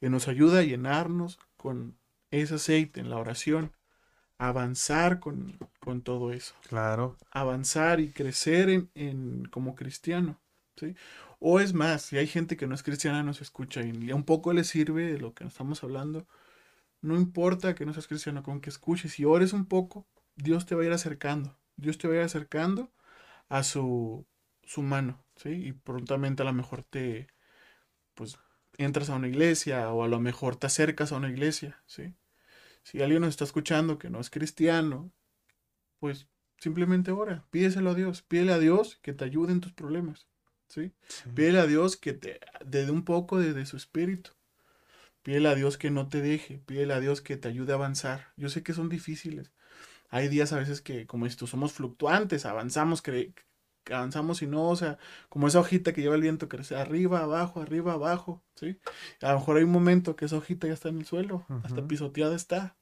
[0.00, 1.96] Y nos ayuda a llenarnos con
[2.30, 3.72] ese aceite en la oración,
[4.36, 5.58] avanzar con,
[6.02, 6.54] todo eso.
[6.68, 7.16] Claro.
[7.30, 10.40] Avanzar y crecer en, como cristiano,
[10.76, 10.94] ¿sí?
[11.38, 14.52] O es más, si hay gente que no es cristiana, nos escucha y un poco
[14.52, 16.26] le sirve de lo que estamos hablando,
[17.00, 20.74] no importa que no seas cristiano, con que escuches y ores un poco, Dios te
[20.74, 22.92] va a ir acercando Dios te vaya acercando
[23.48, 24.26] a su,
[24.64, 25.50] su mano, ¿sí?
[25.50, 27.28] Y prontamente a lo mejor te,
[28.14, 28.38] pues,
[28.76, 32.14] entras a una iglesia o a lo mejor te acercas a una iglesia, ¿sí?
[32.82, 35.12] Si alguien nos está escuchando que no es cristiano,
[36.00, 36.26] pues
[36.58, 40.26] simplemente ora, pídeselo a Dios, pídele a Dios que te ayude en tus problemas,
[40.68, 40.92] ¿sí?
[41.34, 44.32] Pídele a Dios que te dé un poco de, de, su espíritu.
[45.22, 48.32] Pídele a Dios que no te deje, pídele a Dios que te ayude a avanzar.
[48.36, 49.52] Yo sé que son difíciles,
[50.08, 53.34] hay días a veces que, como esto, somos fluctuantes, avanzamos, cre
[53.94, 54.98] avanzamos y no, o sea,
[55.28, 58.78] como esa hojita que lleva el viento, crece arriba, abajo, arriba, abajo, ¿sí?
[59.22, 61.86] A lo mejor hay un momento que esa hojita ya está en el suelo, hasta
[61.86, 62.76] pisoteada está.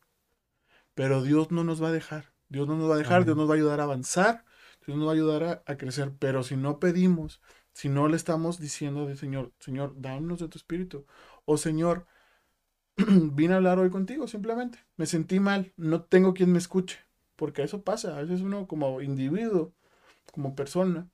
[0.94, 3.48] Pero Dios no nos va a dejar, Dios no nos va a dejar, Dios nos
[3.48, 4.44] va a ayudar a avanzar,
[4.86, 7.40] Dios nos va a ayudar a, crecer, pero si no pedimos,
[7.72, 11.06] si no le estamos diciendo de Señor, Señor, danos de tu espíritu,
[11.44, 12.06] o Señor,
[12.96, 17.05] vine a hablar hoy contigo simplemente, me sentí mal, no tengo quien me escuche,
[17.36, 19.72] porque eso pasa, a veces uno como individuo,
[20.32, 21.08] como persona,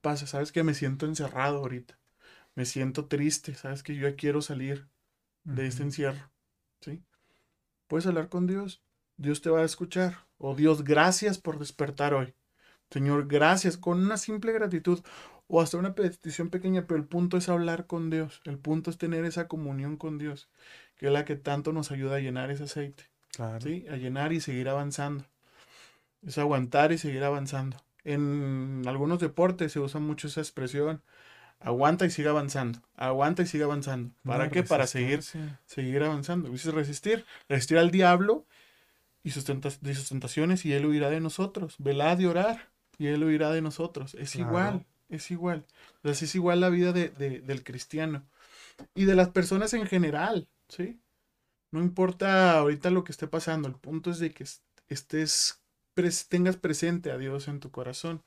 [0.00, 1.98] pasa, sabes que me siento encerrado ahorita,
[2.54, 4.88] me siento triste, sabes que yo ya quiero salir
[5.44, 6.30] de este encierro,
[6.80, 7.02] ¿sí?
[7.86, 8.82] Puedes hablar con Dios,
[9.16, 12.34] Dios te va a escuchar, o Dios, gracias por despertar hoy,
[12.90, 15.00] Señor, gracias, con una simple gratitud,
[15.48, 18.98] o hasta una petición pequeña, pero el punto es hablar con Dios, el punto es
[18.98, 20.50] tener esa comunión con Dios,
[20.96, 23.04] que es la que tanto nos ayuda a llenar ese aceite.
[23.88, 25.24] A llenar y seguir avanzando.
[26.26, 27.76] Es aguantar y seguir avanzando.
[28.04, 31.02] En algunos deportes se usa mucho esa expresión.
[31.60, 32.80] Aguanta y sigue avanzando.
[32.96, 34.14] Aguanta y sigue avanzando.
[34.24, 34.62] ¿Para qué?
[34.62, 35.22] Para seguir,
[35.66, 36.50] seguir avanzando.
[36.50, 37.24] Dice resistir.
[37.48, 38.46] Resistir al diablo
[39.22, 41.74] y sus, tentaciones y él huirá de nosotros.
[41.78, 42.68] Velad y orar
[42.98, 44.14] y él huirá de nosotros.
[44.14, 45.64] Es igual, es igual.
[46.04, 48.24] Es igual la vida de, del cristiano
[48.94, 51.00] y de las personas en general, ¿sí?
[51.76, 54.46] No importa ahorita lo que esté pasando, el punto es de que
[54.88, 55.62] estés,
[56.30, 58.24] tengas presente a Dios en tu corazón.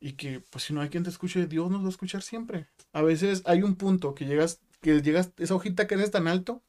[0.00, 2.68] Y que, pues si no hay quien te escuche, Dios nos va a escuchar siempre.
[2.94, 6.62] A veces hay un punto que llegas, que llegas, esa hojita que eres tan alto,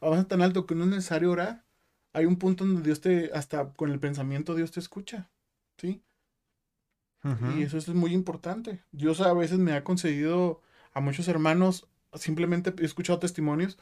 [0.00, 1.64] avanza tan alto que no es necesario orar.
[2.12, 5.30] Hay un punto donde Dios te, hasta con el pensamiento, Dios te escucha.
[5.78, 6.02] ¿Sí?
[7.56, 8.82] Y eso es muy importante.
[8.90, 10.60] Dios a veces me ha concedido
[10.92, 13.78] a muchos hermanos, simplemente he escuchado testimonios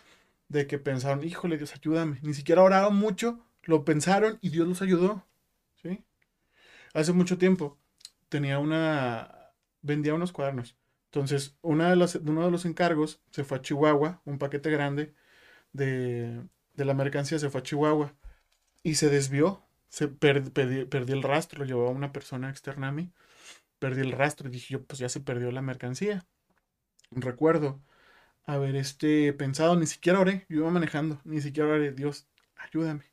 [0.54, 2.18] de que pensaron, híjole, Dios, ayúdame.
[2.22, 5.26] Ni siquiera oraron mucho, lo pensaron y Dios los ayudó.
[5.82, 6.04] ¿Sí?
[6.94, 7.76] Hace mucho tiempo
[8.28, 9.52] tenía una,
[9.82, 10.76] vendía unos cuadernos.
[11.06, 15.14] Entonces, una de las, uno de los encargos se fue a Chihuahua, un paquete grande
[15.72, 16.40] de,
[16.74, 18.14] de la mercancía se fue a Chihuahua
[18.84, 19.64] y se desvió.
[19.88, 23.12] Se perdí, el rastro, lo llevó a una persona externa a mí.
[23.80, 26.24] Perdí el rastro y dije yo, pues ya se perdió la mercancía.
[27.10, 27.80] Recuerdo
[28.46, 32.26] haber este, pensado, ni siquiera oré, yo iba manejando, ni siquiera oré, Dios,
[32.56, 33.04] ayúdame.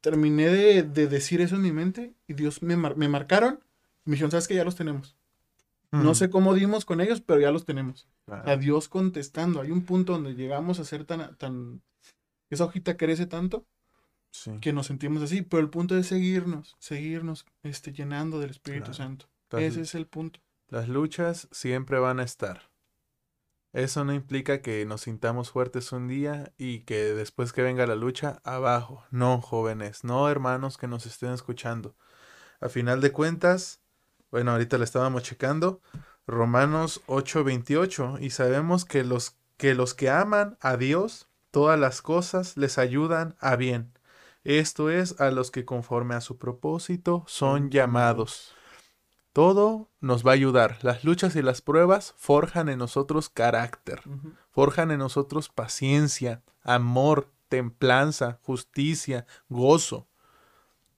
[0.00, 3.60] Terminé de, decir eso en mi mente y Dios me, me marcaron.
[4.04, 5.16] Me dijeron, ¿sabes que Ya los tenemos.
[5.90, 8.08] No sé cómo dimos con ellos, pero ya los tenemos.
[8.26, 9.60] A Dios contestando.
[9.60, 11.80] Hay un punto donde llegamos a ser tan, tan,
[12.50, 13.66] esa hojita crece tanto
[14.60, 19.26] que nos sentimos así, pero el punto es seguirnos, seguirnos este, llenando del Espíritu Santo.
[19.52, 20.40] Ese es el punto.
[20.68, 22.68] Las luchas siempre van a estar.
[23.76, 27.94] Eso no implica que nos sintamos fuertes un día y que después que venga la
[27.94, 29.04] lucha, abajo.
[29.10, 31.94] No, jóvenes, no, hermanos que nos estén escuchando.
[32.58, 33.82] A final de cuentas,
[34.30, 35.82] bueno, ahorita le estábamos checando,
[36.26, 42.56] Romanos 8:28, y sabemos que los, que los que aman a Dios, todas las cosas
[42.56, 43.92] les ayudan a bien.
[44.42, 48.54] Esto es a los que conforme a su propósito son llamados.
[49.36, 50.78] Todo nos va a ayudar.
[50.80, 54.00] Las luchas y las pruebas forjan en nosotros carácter,
[54.48, 60.08] forjan en nosotros paciencia, amor, templanza, justicia, gozo.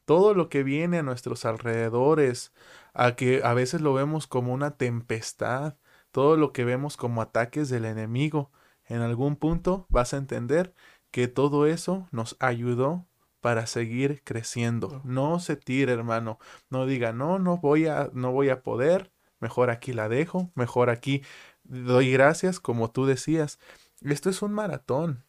[0.04, 2.52] Todo lo que viene a nuestros alrededores,
[2.94, 5.74] a que a veces lo vemos como una tempestad,
[6.12, 8.52] todo lo que vemos como ataques del enemigo,
[8.84, 10.76] en algún punto vas a entender
[11.10, 13.04] que todo eso nos ayudó
[13.40, 15.00] para seguir creciendo.
[15.04, 16.38] No se tire, hermano.
[16.70, 20.90] No diga, "No, no voy a no voy a poder, mejor aquí la dejo, mejor
[20.90, 21.22] aquí
[21.64, 23.58] doy gracias", como tú decías.
[24.02, 25.24] Esto es un maratón.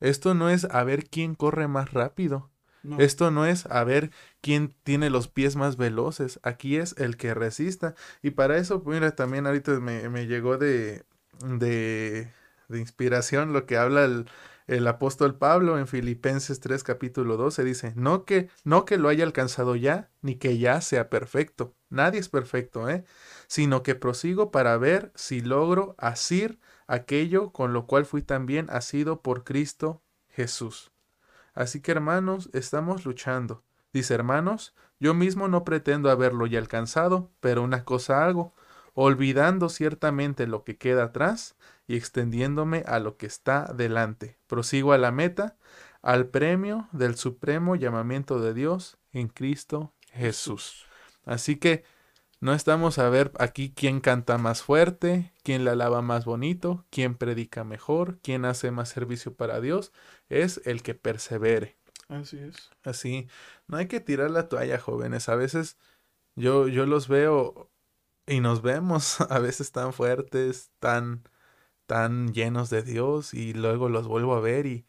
[0.00, 2.50] Esto no es a ver quién corre más rápido.
[2.98, 6.38] Esto no es a ver quién tiene los pies más veloces.
[6.44, 7.96] Aquí es el que resista.
[8.22, 11.04] Y para eso, mira, también ahorita me, me llegó de,
[11.44, 12.30] de,
[12.68, 14.26] de, inspiración lo que habla el,
[14.66, 17.64] el, apóstol Pablo en Filipenses 3 capítulo 12.
[17.64, 21.74] Dice, no que, no que lo haya alcanzado ya, ni que ya sea perfecto.
[21.88, 23.04] Nadie es perfecto, ¿eh?
[23.46, 29.22] Sino que prosigo para ver si logro asir aquello con lo cual fui también asido
[29.22, 30.92] por Cristo Jesús.
[31.54, 33.64] Así que hermanos, estamos luchando.
[33.92, 38.54] Dice hermanos, yo mismo no pretendo haberlo ya alcanzado, pero una cosa hago,
[38.94, 41.56] olvidando ciertamente lo que queda atrás
[41.86, 44.38] y extendiéndome a lo que está delante.
[44.46, 45.56] Prosigo a la meta,
[46.02, 50.86] al premio del supremo llamamiento de Dios en Cristo Jesús.
[51.24, 51.84] Así que
[52.38, 57.14] no estamos a ver aquí quién canta más fuerte, quién la alaba más bonito, quién
[57.14, 59.92] predica mejor, quién hace más servicio para Dios.
[60.28, 61.76] Es el que persevere.
[62.08, 62.70] Así es.
[62.84, 63.28] Así.
[63.66, 65.28] No hay que tirar la toalla, jóvenes.
[65.28, 65.78] A veces
[66.34, 67.70] yo, yo los veo
[68.26, 71.24] y nos vemos a veces tan fuertes, tan,
[71.86, 74.86] tan llenos de Dios y luego los vuelvo a ver y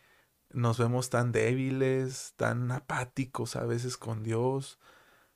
[0.52, 4.80] nos vemos tan débiles, tan apáticos a veces con Dios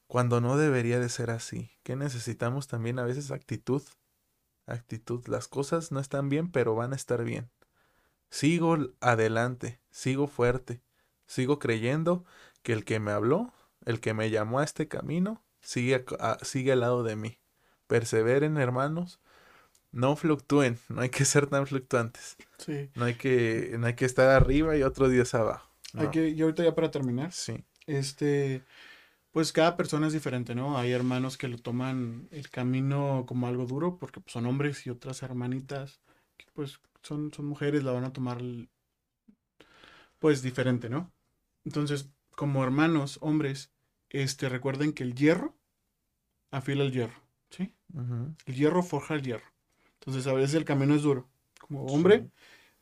[0.07, 1.71] cuando no debería de ser así.
[1.83, 3.81] Que necesitamos también a veces actitud.
[4.65, 5.25] Actitud.
[5.27, 7.49] Las cosas no están bien, pero van a estar bien.
[8.29, 10.81] Sigo adelante, sigo fuerte,
[11.27, 12.23] sigo creyendo
[12.63, 13.53] que el que me habló,
[13.85, 16.05] el que me llamó a este camino, sigue,
[16.41, 17.39] sigue al lado de mí.
[17.87, 19.19] Perseveren, hermanos.
[19.91, 22.37] No fluctúen, no hay que ser tan fluctuantes.
[22.57, 22.89] Sí.
[22.95, 25.69] No hay que, no hay que estar arriba y otro día abajo.
[25.93, 27.31] Hay que, y ahorita ya para terminar.
[27.33, 27.63] Sí.
[27.85, 28.63] Este,
[29.31, 30.77] pues cada persona es diferente, ¿no?
[30.77, 34.89] Hay hermanos que lo toman el camino como algo duro porque pues, son hombres y
[34.89, 36.01] otras hermanitas
[36.37, 38.41] que pues son, son mujeres, la van a tomar
[40.19, 41.11] pues diferente, ¿no?
[41.65, 43.71] Entonces, como hermanos, hombres,
[44.09, 45.55] este, recuerden que el hierro
[46.51, 47.73] afila el hierro, ¿sí?
[48.45, 49.50] El hierro forja el hierro.
[50.01, 51.29] Entonces, a veces el camino es duro.
[51.59, 52.29] Como hombre,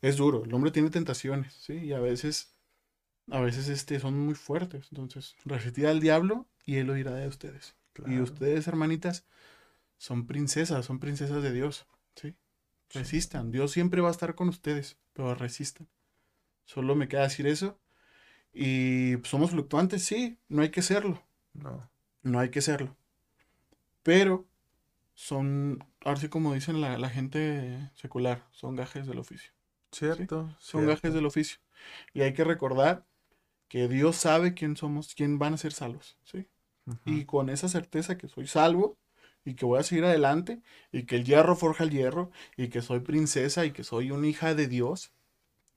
[0.02, 0.44] es duro.
[0.44, 1.74] El hombre tiene tentaciones, ¿sí?
[1.74, 2.54] Y a veces
[3.30, 4.88] a veces este, son muy fuertes.
[4.90, 7.76] Entonces, resistir al diablo y él lo irá de ustedes.
[8.06, 9.24] Y ustedes, hermanitas,
[9.98, 11.86] son princesas, son princesas de Dios.
[12.14, 12.34] ¿sí?
[12.90, 13.50] Resistan.
[13.50, 15.88] Dios siempre va a estar con ustedes, pero resistan.
[16.64, 17.78] Solo me queda decir eso.
[18.52, 21.22] Y somos fluctuantes, sí, no hay que serlo.
[21.52, 21.88] No.
[22.22, 22.96] No hay que serlo.
[24.02, 24.46] Pero
[25.14, 29.52] son, ahora sí como dicen la, la gente secular, son gajes del oficio.
[29.92, 30.54] Cierto.
[30.58, 31.58] Son gajes del oficio.
[32.12, 33.06] Y hay que recordar
[33.68, 36.46] que Dios sabe quién somos, quién van a ser salvos, ¿sí?
[37.04, 38.98] Y con esa certeza que soy salvo
[39.44, 42.82] y que voy a seguir adelante y que el hierro forja el hierro y que
[42.82, 45.12] soy princesa y que soy una hija de Dios,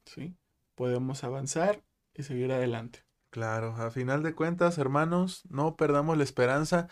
[0.05, 0.33] ¿sí?
[0.73, 1.83] Podemos avanzar
[2.15, 3.03] y seguir adelante.
[3.29, 6.87] Claro, a final de cuentas, hermanos, no perdamos la esperanza.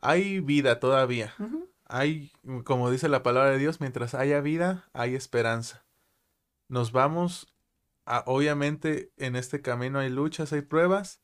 [0.00, 1.34] Hay vida todavía.
[1.86, 2.32] Hay,
[2.64, 5.84] como dice la palabra de Dios, mientras haya vida, hay esperanza.
[6.68, 7.54] Nos vamos
[8.06, 11.20] a, obviamente, en este camino hay luchas, hay pruebas,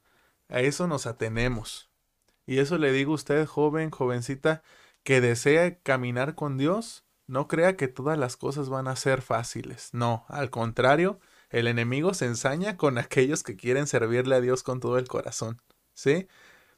[0.49, 1.91] a eso nos atenemos.
[2.47, 4.63] Y eso le digo a usted, joven, jovencita,
[5.03, 9.91] que desea caminar con Dios, no crea que todas las cosas van a ser fáciles.
[9.93, 14.81] No, al contrario, el enemigo se ensaña con aquellos que quieren servirle a Dios con
[14.81, 15.61] todo el corazón.
[15.95, 16.29] ¿Sí?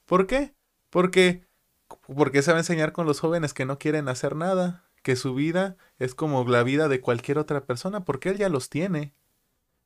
[0.05, 0.55] ¿Por qué?
[0.91, 1.47] Porque
[2.01, 5.35] porque se va a enseñar con los jóvenes que no quieren hacer nada, que su
[5.35, 9.15] vida es como la vida de cualquier otra persona, porque él ya los tiene.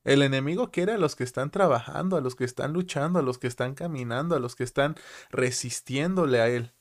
[0.04, 3.38] El enemigo quiere a los que están trabajando, a los que están luchando, a los
[3.38, 4.94] que están caminando, a los que están
[5.30, 6.72] resistiéndole a él.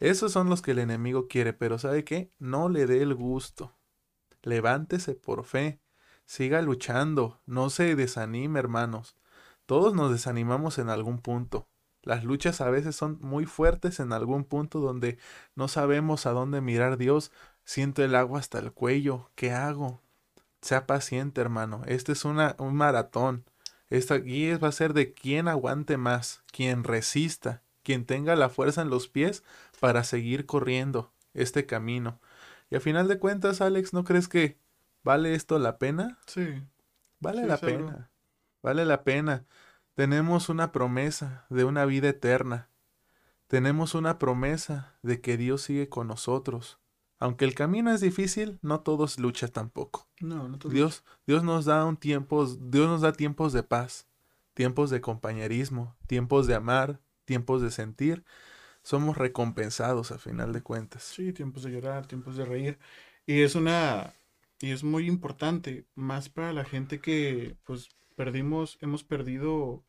[0.00, 2.32] Esos son los que el enemigo quiere, pero ¿sabe qué?
[2.38, 3.76] No le dé el gusto.
[4.42, 5.80] Levántese por fe.
[6.26, 7.40] Siga luchando.
[7.46, 9.16] No se desanime, hermanos.
[9.66, 11.68] Todos nos desanimamos en algún punto.
[12.04, 15.18] Las luchas a veces son muy fuertes en algún punto donde
[15.56, 17.32] no sabemos a dónde mirar Dios.
[17.64, 19.30] Siento el agua hasta el cuello.
[19.34, 20.00] ¿Qué hago?
[20.60, 21.82] Sea paciente, hermano.
[21.86, 23.44] Este es una, un maratón.
[23.88, 28.82] Esta guía va a ser de quien aguante más, quien resista, quien tenga la fuerza
[28.82, 29.42] en los pies
[29.80, 32.20] para seguir corriendo este camino.
[32.70, 34.58] Y a final de cuentas, Alex, ¿no crees que
[35.02, 36.18] vale esto la pena?
[36.26, 36.62] Sí.
[37.20, 38.10] Vale la pena.
[38.62, 39.44] Vale la pena.
[39.94, 42.68] Tenemos una promesa de una vida eterna.
[43.46, 46.80] Tenemos una promesa de que Dios sigue con nosotros.
[47.20, 50.08] Aunque el camino es difícil, no todos luchan tampoco.
[50.20, 50.74] No, no todos.
[50.74, 54.08] Dios, Dios nos da un tiempo, Dios nos da tiempos de paz,
[54.52, 58.24] tiempos de compañerismo, tiempos de amar, tiempos de sentir.
[58.82, 61.04] Somos recompensados a final de cuentas.
[61.04, 62.78] Sí, tiempos de llorar, tiempos de reír.
[63.26, 64.12] Y es una,
[64.60, 69.84] y es muy importante, más para la gente que, pues, perdimos, hemos perdido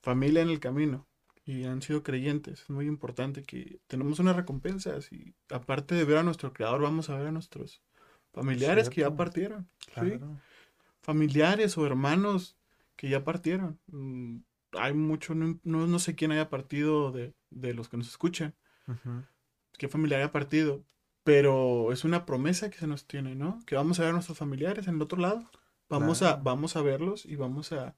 [0.00, 1.06] familia en el camino
[1.44, 2.62] y han sido creyentes.
[2.62, 4.96] Es muy importante que tenemos una recompensa.
[5.10, 7.82] Y aparte de ver a nuestro creador, vamos a ver a nuestros
[8.32, 9.68] familiares que ya partieron.
[11.02, 12.56] Familiares o hermanos
[12.96, 13.80] que ya partieron.
[13.86, 14.38] Mm,
[14.72, 18.54] hay mucho, no, no, sé quién haya partido de, de los que nos escuchan.
[19.78, 20.84] ¿Qué familiar haya partido?
[21.24, 23.60] Pero es una promesa que se nos tiene, ¿no?
[23.66, 25.50] Que vamos a ver a nuestros familiares en el otro lado.
[25.90, 27.96] Vamos, a, vamos a verlos y vamos a,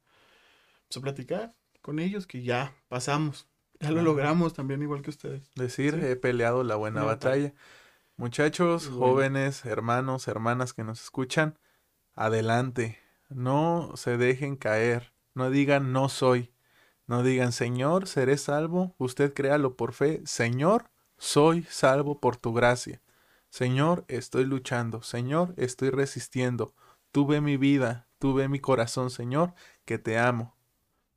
[0.88, 3.46] pues, a platicar con ellos que ya pasamos.
[3.80, 5.50] Ya lo logramos también igual que ustedes.
[5.56, 7.52] Decir, he peleado la buena batalla.
[8.16, 11.58] Muchachos, jóvenes, hermanos, hermanas que nos escuchan,
[12.14, 12.98] adelante.
[13.28, 15.12] No se dejen caer.
[15.34, 16.52] No digan no soy.
[17.06, 18.94] No digan, Señor, seré salvo.
[18.98, 20.22] Usted créalo por fe.
[20.24, 23.02] Señor, soy salvo por tu gracia.
[23.50, 25.02] Señor, estoy luchando.
[25.02, 26.74] Señor, estoy resistiendo.
[27.12, 29.54] Tú ve mi vida, tú ve mi corazón, Señor,
[29.84, 30.56] que te amo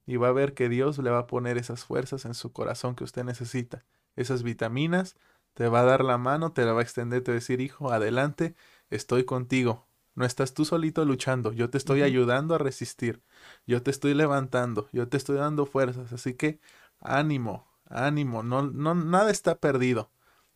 [0.05, 2.95] y va a ver que Dios le va a poner esas fuerzas en su corazón
[2.95, 3.85] que usted necesita,
[4.15, 5.15] esas vitaminas,
[5.53, 7.61] te va a dar la mano, te la va a extender, te va a decir,
[7.61, 8.55] hijo, adelante,
[8.89, 9.87] estoy contigo.
[10.13, 13.21] No estás tú solito luchando, yo te estoy ayudando a resistir,
[13.67, 16.59] yo te estoy levantando, yo te estoy dando fuerzas, así que
[17.01, 20.09] ánimo, ánimo, no, no, nada está perdido.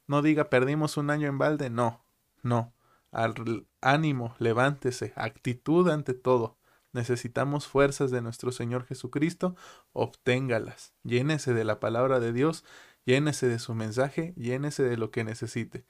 [0.08, 2.04] No diga perdimos un año en balde, no,
[2.42, 2.74] no.
[3.12, 6.60] Al, ánimo, levántese, actitud ante todo
[6.94, 9.56] necesitamos fuerzas de nuestro Señor Jesucristo,
[9.94, 10.94] obténgalas.
[11.04, 12.66] Llénese de la palabra de Dios,
[13.06, 15.86] llénese de su mensaje, llénese de lo que necesite.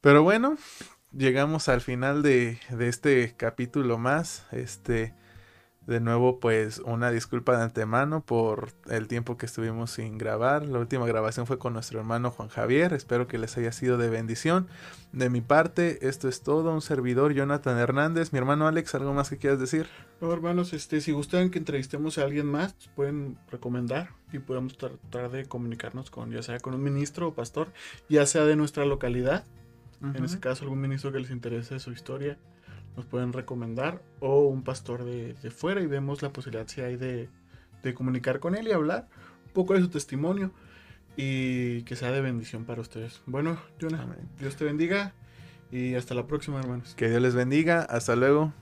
[0.00, 0.56] Pero bueno,
[1.12, 4.46] llegamos al final de, de este capítulo más.
[4.52, 5.14] Este
[5.86, 10.64] de nuevo, pues una disculpa de antemano por el tiempo que estuvimos sin grabar.
[10.66, 12.94] La última grabación fue con nuestro hermano Juan Javier.
[12.94, 14.66] Espero que les haya sido de bendición.
[15.12, 16.72] De mi parte, esto es todo.
[16.72, 18.32] Un servidor, Jonathan Hernández.
[18.32, 19.86] Mi hermano Alex, ¿algo más que quieras decir?
[20.22, 25.30] No, hermanos, este, si gustan que entrevistemos a alguien más, pueden recomendar y podemos tratar
[25.30, 27.68] de comunicarnos con, ya sea con un ministro o pastor,
[28.08, 29.44] ya sea de nuestra localidad.
[30.02, 32.36] En ese caso, algún ministro que les interese su historia
[32.96, 37.28] nos pueden recomendar o un pastor de, fuera y vemos la posibilidad si hay de,
[37.94, 39.08] comunicar con él y hablar
[39.46, 40.52] un poco de su testimonio
[41.16, 43.20] y que sea de bendición para ustedes.
[43.26, 44.06] Bueno, Jonah,
[44.38, 45.12] Dios te bendiga
[45.70, 46.94] y hasta la próxima, hermanos.
[46.94, 47.82] Que Dios les bendiga.
[47.82, 48.52] Hasta luego.